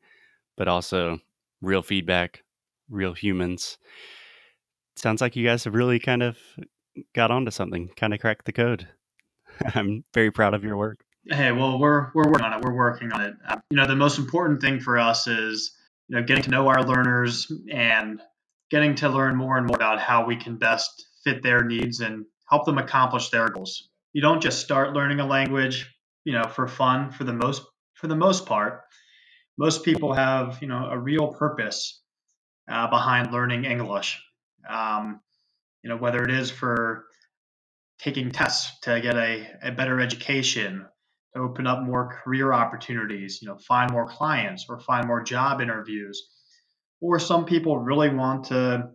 but 0.55 0.69
also 0.69 1.19
real 1.61 1.81
feedback, 1.81 2.43
real 2.89 3.13
humans. 3.13 3.77
Sounds 4.95 5.21
like 5.21 5.35
you 5.35 5.45
guys 5.45 5.63
have 5.65 5.75
really 5.75 5.99
kind 5.99 6.23
of 6.23 6.37
got 7.13 7.31
onto 7.31 7.51
something, 7.51 7.89
kind 7.95 8.13
of 8.13 8.19
cracked 8.19 8.45
the 8.45 8.53
code. 8.53 8.87
I'm 9.75 10.03
very 10.13 10.31
proud 10.31 10.53
of 10.53 10.63
your 10.63 10.77
work. 10.77 10.99
Hey, 11.29 11.51
well, 11.51 11.77
we're 11.77 12.09
we're 12.13 12.29
working 12.29 12.45
on 12.45 12.53
it. 12.53 12.61
We're 12.63 12.75
working 12.75 13.11
on 13.11 13.21
it. 13.21 13.33
Uh, 13.47 13.57
you 13.69 13.77
know, 13.77 13.85
the 13.85 13.95
most 13.95 14.17
important 14.17 14.61
thing 14.61 14.79
for 14.79 14.97
us 14.97 15.27
is 15.27 15.73
you 16.07 16.15
know 16.15 16.23
getting 16.23 16.43
to 16.43 16.49
know 16.49 16.67
our 16.67 16.83
learners 16.83 17.51
and 17.71 18.21
getting 18.71 18.95
to 18.95 19.09
learn 19.09 19.35
more 19.35 19.57
and 19.57 19.67
more 19.67 19.75
about 19.75 19.99
how 19.99 20.25
we 20.25 20.35
can 20.35 20.57
best 20.57 21.05
fit 21.23 21.43
their 21.43 21.63
needs 21.63 21.99
and 21.99 22.25
help 22.49 22.65
them 22.65 22.77
accomplish 22.77 23.29
their 23.29 23.49
goals. 23.49 23.89
You 24.13 24.21
don't 24.21 24.41
just 24.41 24.61
start 24.61 24.93
learning 24.93 25.19
a 25.19 25.27
language, 25.27 25.93
you 26.23 26.33
know, 26.33 26.43
for 26.43 26.67
fun. 26.67 27.11
For 27.11 27.25
the 27.25 27.33
most 27.33 27.63
for 27.93 28.07
the 28.07 28.15
most 28.15 28.45
part, 28.45 28.83
most 29.57 29.83
people 29.83 30.13
have 30.13 30.59
you 30.61 30.67
know 30.69 30.87
a 30.89 30.97
real 30.97 31.27
purpose 31.27 32.01
uh, 32.69 32.87
behind 32.87 33.31
learning 33.31 33.65
English. 33.65 34.21
Um, 34.69 35.21
you 35.83 35.89
know, 35.89 35.97
whether 35.97 36.23
it 36.23 36.31
is 36.31 36.51
for 36.51 37.05
taking 37.99 38.31
tests 38.31 38.79
to 38.81 38.99
get 39.01 39.15
a, 39.15 39.47
a 39.63 39.71
better 39.71 39.99
education, 39.99 40.85
to 41.33 41.41
open 41.41 41.67
up 41.67 41.83
more 41.83 42.09
career 42.23 42.53
opportunities, 42.53 43.39
you 43.41 43.47
know, 43.47 43.57
find 43.57 43.91
more 43.91 44.07
clients 44.07 44.65
or 44.69 44.79
find 44.79 45.07
more 45.07 45.23
job 45.23 45.61
interviews. 45.61 46.29
Or 46.99 47.19
some 47.19 47.45
people 47.45 47.77
really 47.77 48.09
want 48.09 48.45
to, 48.45 48.89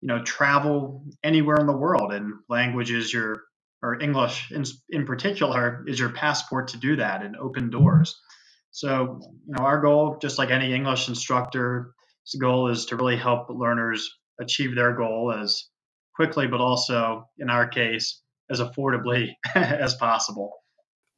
you 0.00 0.08
know, 0.08 0.22
travel 0.22 1.04
anywhere 1.22 1.56
in 1.58 1.66
the 1.66 1.76
world 1.76 2.12
and 2.12 2.34
language 2.48 2.90
is 2.90 3.12
your 3.12 3.42
or 3.82 4.00
English 4.00 4.50
in, 4.52 4.64
in 4.90 5.04
particular 5.04 5.84
is 5.86 5.98
your 5.98 6.08
passport 6.10 6.68
to 6.68 6.78
do 6.78 6.96
that 6.96 7.22
and 7.22 7.36
open 7.36 7.70
doors. 7.70 8.18
So, 8.70 9.20
you 9.46 9.54
know, 9.54 9.64
our 9.64 9.80
goal, 9.80 10.18
just 10.20 10.38
like 10.38 10.50
any 10.50 10.74
English 10.74 11.08
instructor, 11.08 11.94
goal 12.34 12.68
is 12.68 12.86
to 12.86 12.96
really 12.96 13.16
help 13.16 13.48
learners 13.48 14.08
achieve 14.40 14.74
their 14.74 14.94
goal 14.94 15.32
as 15.32 15.68
quickly, 16.14 16.46
but 16.46 16.60
also 16.60 17.24
in 17.38 17.50
our 17.50 17.66
case, 17.68 18.22
as 18.50 18.60
affordably 18.60 19.30
as 19.54 19.94
possible. 19.94 20.50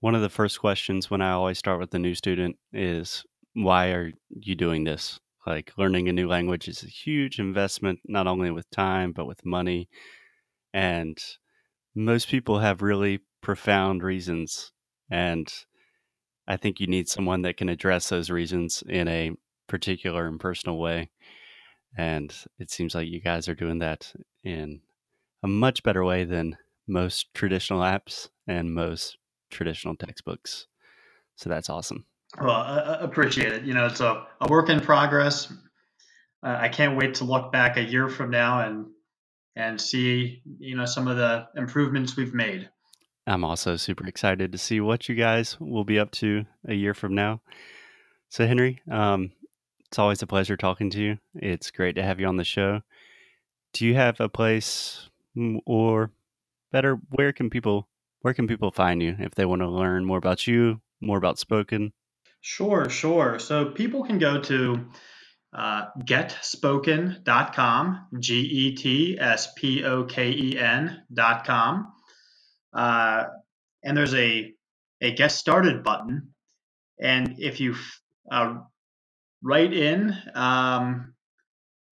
One 0.00 0.14
of 0.14 0.22
the 0.22 0.28
first 0.28 0.60
questions 0.60 1.10
when 1.10 1.20
I 1.20 1.32
always 1.32 1.58
start 1.58 1.80
with 1.80 1.94
a 1.94 1.98
new 1.98 2.14
student 2.14 2.56
is 2.72 3.24
why 3.54 3.88
are 3.88 4.12
you 4.30 4.54
doing 4.54 4.84
this? 4.84 5.18
Like 5.46 5.72
learning 5.76 6.08
a 6.08 6.12
new 6.12 6.28
language 6.28 6.68
is 6.68 6.82
a 6.82 6.88
huge 6.88 7.38
investment, 7.38 8.00
not 8.06 8.26
only 8.26 8.50
with 8.50 8.70
time, 8.70 9.12
but 9.12 9.26
with 9.26 9.44
money. 9.44 9.88
And 10.74 11.18
most 11.94 12.28
people 12.28 12.58
have 12.58 12.82
really 12.82 13.20
profound 13.40 14.02
reasons. 14.02 14.72
And 15.10 15.52
I 16.46 16.56
think 16.56 16.80
you 16.80 16.86
need 16.86 17.08
someone 17.08 17.42
that 17.42 17.56
can 17.56 17.68
address 17.68 18.08
those 18.08 18.30
reasons 18.30 18.82
in 18.88 19.08
a 19.08 19.32
particular 19.68 20.26
and 20.26 20.40
personal 20.40 20.78
way. 20.78 21.10
And 21.96 22.34
it 22.58 22.70
seems 22.70 22.94
like 22.94 23.08
you 23.08 23.20
guys 23.20 23.48
are 23.48 23.54
doing 23.54 23.78
that 23.78 24.12
in 24.44 24.80
a 25.42 25.48
much 25.48 25.82
better 25.82 26.04
way 26.04 26.24
than 26.24 26.56
most 26.86 27.32
traditional 27.34 27.80
apps 27.80 28.28
and 28.46 28.74
most 28.74 29.18
traditional 29.50 29.96
textbooks. 29.96 30.66
So 31.36 31.48
that's 31.48 31.70
awesome. 31.70 32.04
Well, 32.40 32.50
I 32.50 32.98
appreciate 33.00 33.52
it. 33.52 33.62
You 33.64 33.74
know, 33.74 33.86
it's 33.86 34.00
a, 34.00 34.26
a 34.40 34.48
work 34.48 34.68
in 34.68 34.80
progress. 34.80 35.52
Uh, 36.42 36.56
I 36.58 36.68
can't 36.68 36.96
wait 36.96 37.14
to 37.14 37.24
look 37.24 37.52
back 37.52 37.76
a 37.76 37.82
year 37.82 38.08
from 38.08 38.30
now 38.30 38.66
and 38.66 38.86
and 39.56 39.80
see 39.80 40.40
you 40.60 40.76
know 40.76 40.84
some 40.84 41.08
of 41.08 41.16
the 41.16 41.48
improvements 41.56 42.16
we've 42.16 42.34
made. 42.34 42.68
I'm 43.26 43.44
also 43.44 43.76
super 43.76 44.06
excited 44.06 44.52
to 44.52 44.58
see 44.58 44.80
what 44.80 45.08
you 45.08 45.14
guys 45.14 45.58
will 45.60 45.84
be 45.84 45.98
up 45.98 46.10
to 46.12 46.44
a 46.66 46.74
year 46.74 46.94
from 46.94 47.14
now. 47.14 47.40
So 48.30 48.46
Henry, 48.46 48.80
um, 48.90 49.32
it's 49.88 49.98
always 49.98 50.22
a 50.22 50.26
pleasure 50.26 50.56
talking 50.56 50.90
to 50.90 51.00
you. 51.00 51.18
It's 51.34 51.70
great 51.70 51.96
to 51.96 52.02
have 52.02 52.20
you 52.20 52.26
on 52.26 52.36
the 52.36 52.44
show. 52.44 52.82
Do 53.72 53.86
you 53.86 53.94
have 53.94 54.20
a 54.20 54.28
place 54.28 55.08
or 55.64 56.10
better 56.72 56.98
where 57.10 57.32
can 57.32 57.48
people 57.48 57.88
where 58.20 58.34
can 58.34 58.46
people 58.46 58.70
find 58.70 59.02
you 59.02 59.16
if 59.18 59.34
they 59.34 59.46
want 59.46 59.62
to 59.62 59.68
learn 59.68 60.04
more 60.04 60.18
about 60.18 60.46
you, 60.46 60.82
more 61.00 61.16
about 61.16 61.38
spoken? 61.38 61.92
Sure, 62.40 62.90
sure. 62.90 63.38
So 63.38 63.66
people 63.66 64.04
can 64.04 64.18
go 64.18 64.40
to 64.42 64.86
uh, 65.52 65.86
getspoken.com, 66.00 68.06
G 68.18 68.40
E 68.40 68.76
T 68.76 69.18
S 69.18 69.52
P 69.56 69.84
O 69.84 70.04
K 70.04 70.30
E 70.30 70.58
N.com. 70.58 71.92
Uh, 72.74 73.24
and 73.82 73.96
there's 73.96 74.14
a, 74.14 74.52
a 75.00 75.14
get 75.14 75.32
started 75.32 75.82
button. 75.82 76.34
And 77.00 77.36
if 77.38 77.60
you 77.60 77.76
uh, 78.30 78.56
write 79.42 79.72
in 79.72 80.16
um, 80.34 81.14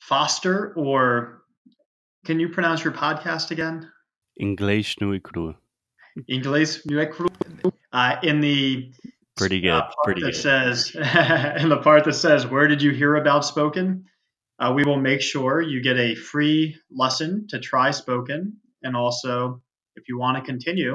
Foster 0.01 0.73
or 0.75 1.43
can 2.25 2.41
you 2.41 2.49
pronounce 2.49 2.85
your 2.85 2.93
podcast 2.93 3.51
again? 3.51 3.91
English 4.39 5.01
nu 5.01 5.19
cru. 5.21 5.55
English 6.29 6.85
nu 6.87 7.07
cru. 7.07 7.29
Uh, 7.93 8.17
in 8.23 8.41
the 8.41 8.93
pretty 9.37 9.61
good. 9.61 9.71
Uh, 9.71 9.83
part 9.83 9.95
pretty 10.05 10.23
that 10.23 10.33
good. 10.33 10.41
says 10.41 10.91
in 11.61 11.69
the 11.69 11.81
part 11.83 12.05
that 12.05 12.15
says 12.15 12.47
where 12.47 12.69
did 12.69 12.83
you 12.83 12.93
hear 12.93 13.17
about 13.17 13.45
spoken? 13.45 14.05
Uh, 14.59 14.73
we 14.75 14.85
will 14.85 15.01
make 15.01 15.21
sure 15.21 15.61
you 15.61 15.83
get 15.83 15.99
a 15.99 16.15
free 16.15 16.77
lesson 16.91 17.47
to 17.49 17.59
try 17.59 17.91
spoken, 17.91 18.57
and 18.83 18.97
also 18.97 19.61
if 19.97 20.09
you 20.09 20.19
want 20.19 20.37
to 20.39 20.43
continue, 20.43 20.95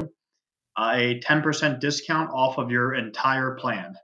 uh, 0.78 0.94
a 0.96 1.20
10% 1.20 1.80
discount 1.80 2.32
off 2.34 2.58
of 2.58 2.72
your 2.72 2.96
entire 2.96 3.52
plan. 3.56 3.96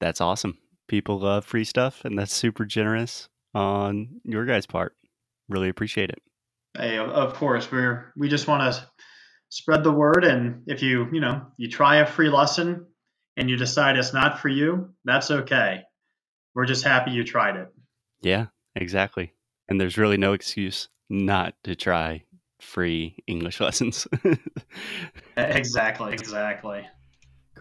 That's 0.00 0.20
awesome 0.20 0.56
people 0.92 1.18
love 1.18 1.42
free 1.42 1.64
stuff, 1.64 2.04
and 2.04 2.18
that's 2.18 2.34
super 2.34 2.66
generous 2.66 3.30
on 3.54 4.20
your 4.24 4.44
guys' 4.44 4.66
part. 4.66 4.94
Really 5.48 5.70
appreciate 5.70 6.10
it. 6.10 6.18
Hey, 6.76 6.98
of 6.98 7.32
course, 7.32 7.72
we're 7.72 8.12
we 8.14 8.28
just 8.28 8.46
want 8.46 8.74
to 8.74 8.86
spread 9.48 9.84
the 9.84 9.90
word, 9.90 10.22
and 10.22 10.64
if 10.66 10.82
you 10.82 11.08
you 11.10 11.20
know 11.20 11.46
you 11.56 11.70
try 11.70 11.96
a 11.96 12.06
free 12.06 12.28
lesson 12.28 12.84
and 13.38 13.48
you 13.48 13.56
decide 13.56 13.96
it's 13.96 14.12
not 14.12 14.38
for 14.38 14.50
you, 14.50 14.90
that's 15.06 15.30
okay. 15.30 15.80
We're 16.54 16.66
just 16.66 16.84
happy 16.84 17.12
you 17.12 17.24
tried 17.24 17.56
it. 17.56 17.68
Yeah, 18.20 18.48
exactly. 18.76 19.32
And 19.70 19.80
there's 19.80 19.96
really 19.96 20.18
no 20.18 20.34
excuse 20.34 20.90
not 21.08 21.54
to 21.64 21.74
try 21.74 22.24
free 22.60 23.16
English 23.26 23.60
lessons. 23.62 24.06
exactly, 25.38 26.12
exactly. 26.12 26.86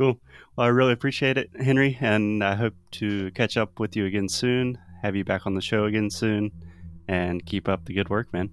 Cool. 0.02 0.20
Well, 0.56 0.66
I 0.66 0.70
really 0.70 0.94
appreciate 0.94 1.38
it, 1.38 1.52
Henry, 1.60 1.96
and 2.02 2.44
I 2.44 2.56
hope 2.56 2.74
to 2.94 3.30
catch 3.34 3.56
up 3.56 3.80
with 3.80 3.96
you 3.96 4.08
again 4.08 4.28
soon, 4.30 4.80
have 5.04 5.16
you 5.16 5.24
back 5.24 5.46
on 5.46 5.54
the 5.54 5.62
show 5.62 5.86
again 5.86 6.10
soon, 6.10 6.52
and 7.08 7.46
keep 7.46 7.70
up 7.70 7.86
the 7.86 7.94
good 7.94 8.10
work, 8.10 8.34
man. 8.34 8.50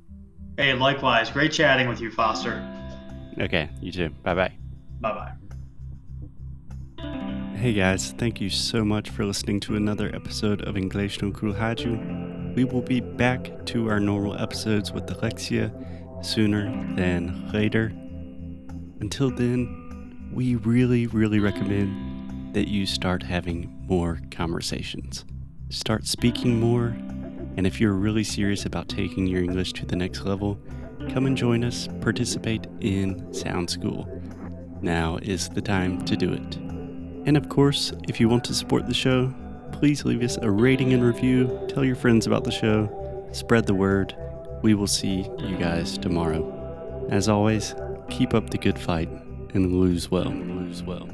Hey, 0.58 0.74
likewise. 0.74 1.30
Great 1.30 1.50
chatting 1.50 1.88
with 1.88 2.02
you, 2.02 2.10
Foster. 2.10 2.62
Okay, 3.40 3.70
you 3.80 3.90
too. 3.90 4.10
Bye 4.22 4.34
bye. 4.34 4.52
Bye 5.00 5.32
bye. 6.98 7.06
Hey 7.56 7.72
guys, 7.72 8.12
thank 8.18 8.42
you 8.42 8.50
so 8.50 8.84
much 8.84 9.08
for 9.08 9.24
listening 9.24 9.58
to 9.60 9.74
another 9.74 10.14
episode 10.14 10.60
of 10.68 10.76
English 10.76 11.22
no 11.22 11.30
Kuru 11.30 11.54
Haju. 11.54 12.56
We 12.56 12.64
will 12.64 12.82
be 12.82 13.00
back 13.00 13.64
to 13.68 13.88
our 13.88 14.00
normal 14.00 14.38
episodes 14.38 14.92
with 14.92 15.10
Alexia 15.10 15.72
sooner 16.20 16.66
than 16.94 17.50
later. 17.54 17.86
Until 19.00 19.30
then, 19.30 19.77
we 20.32 20.56
really, 20.56 21.06
really 21.06 21.40
recommend 21.40 22.54
that 22.54 22.68
you 22.68 22.86
start 22.86 23.22
having 23.22 23.74
more 23.86 24.20
conversations. 24.30 25.24
Start 25.70 26.06
speaking 26.06 26.60
more, 26.60 26.96
and 27.56 27.66
if 27.66 27.80
you're 27.80 27.92
really 27.92 28.24
serious 28.24 28.64
about 28.64 28.88
taking 28.88 29.26
your 29.26 29.42
English 29.42 29.72
to 29.74 29.86
the 29.86 29.96
next 29.96 30.24
level, 30.24 30.60
come 31.10 31.26
and 31.26 31.36
join 31.36 31.64
us, 31.64 31.88
participate 32.00 32.66
in 32.80 33.32
Sound 33.32 33.68
School. 33.70 34.08
Now 34.80 35.18
is 35.22 35.48
the 35.48 35.62
time 35.62 36.04
to 36.04 36.16
do 36.16 36.32
it. 36.32 36.56
And 37.26 37.36
of 37.36 37.48
course, 37.48 37.92
if 38.08 38.20
you 38.20 38.28
want 38.28 38.44
to 38.44 38.54
support 38.54 38.86
the 38.86 38.94
show, 38.94 39.34
please 39.72 40.04
leave 40.04 40.22
us 40.22 40.38
a 40.40 40.50
rating 40.50 40.92
and 40.92 41.04
review, 41.04 41.66
tell 41.68 41.84
your 41.84 41.96
friends 41.96 42.26
about 42.26 42.44
the 42.44 42.50
show, 42.50 43.28
spread 43.32 43.66
the 43.66 43.74
word. 43.74 44.16
We 44.62 44.74
will 44.74 44.86
see 44.86 45.28
you 45.38 45.56
guys 45.58 45.98
tomorrow. 45.98 47.06
As 47.10 47.28
always, 47.28 47.74
keep 48.08 48.34
up 48.34 48.50
the 48.50 48.58
good 48.58 48.78
fight 48.78 49.08
and 49.54 49.72
lose 49.72 50.10
well. 50.10 50.30
Lose 50.30 50.82
well. 50.82 51.08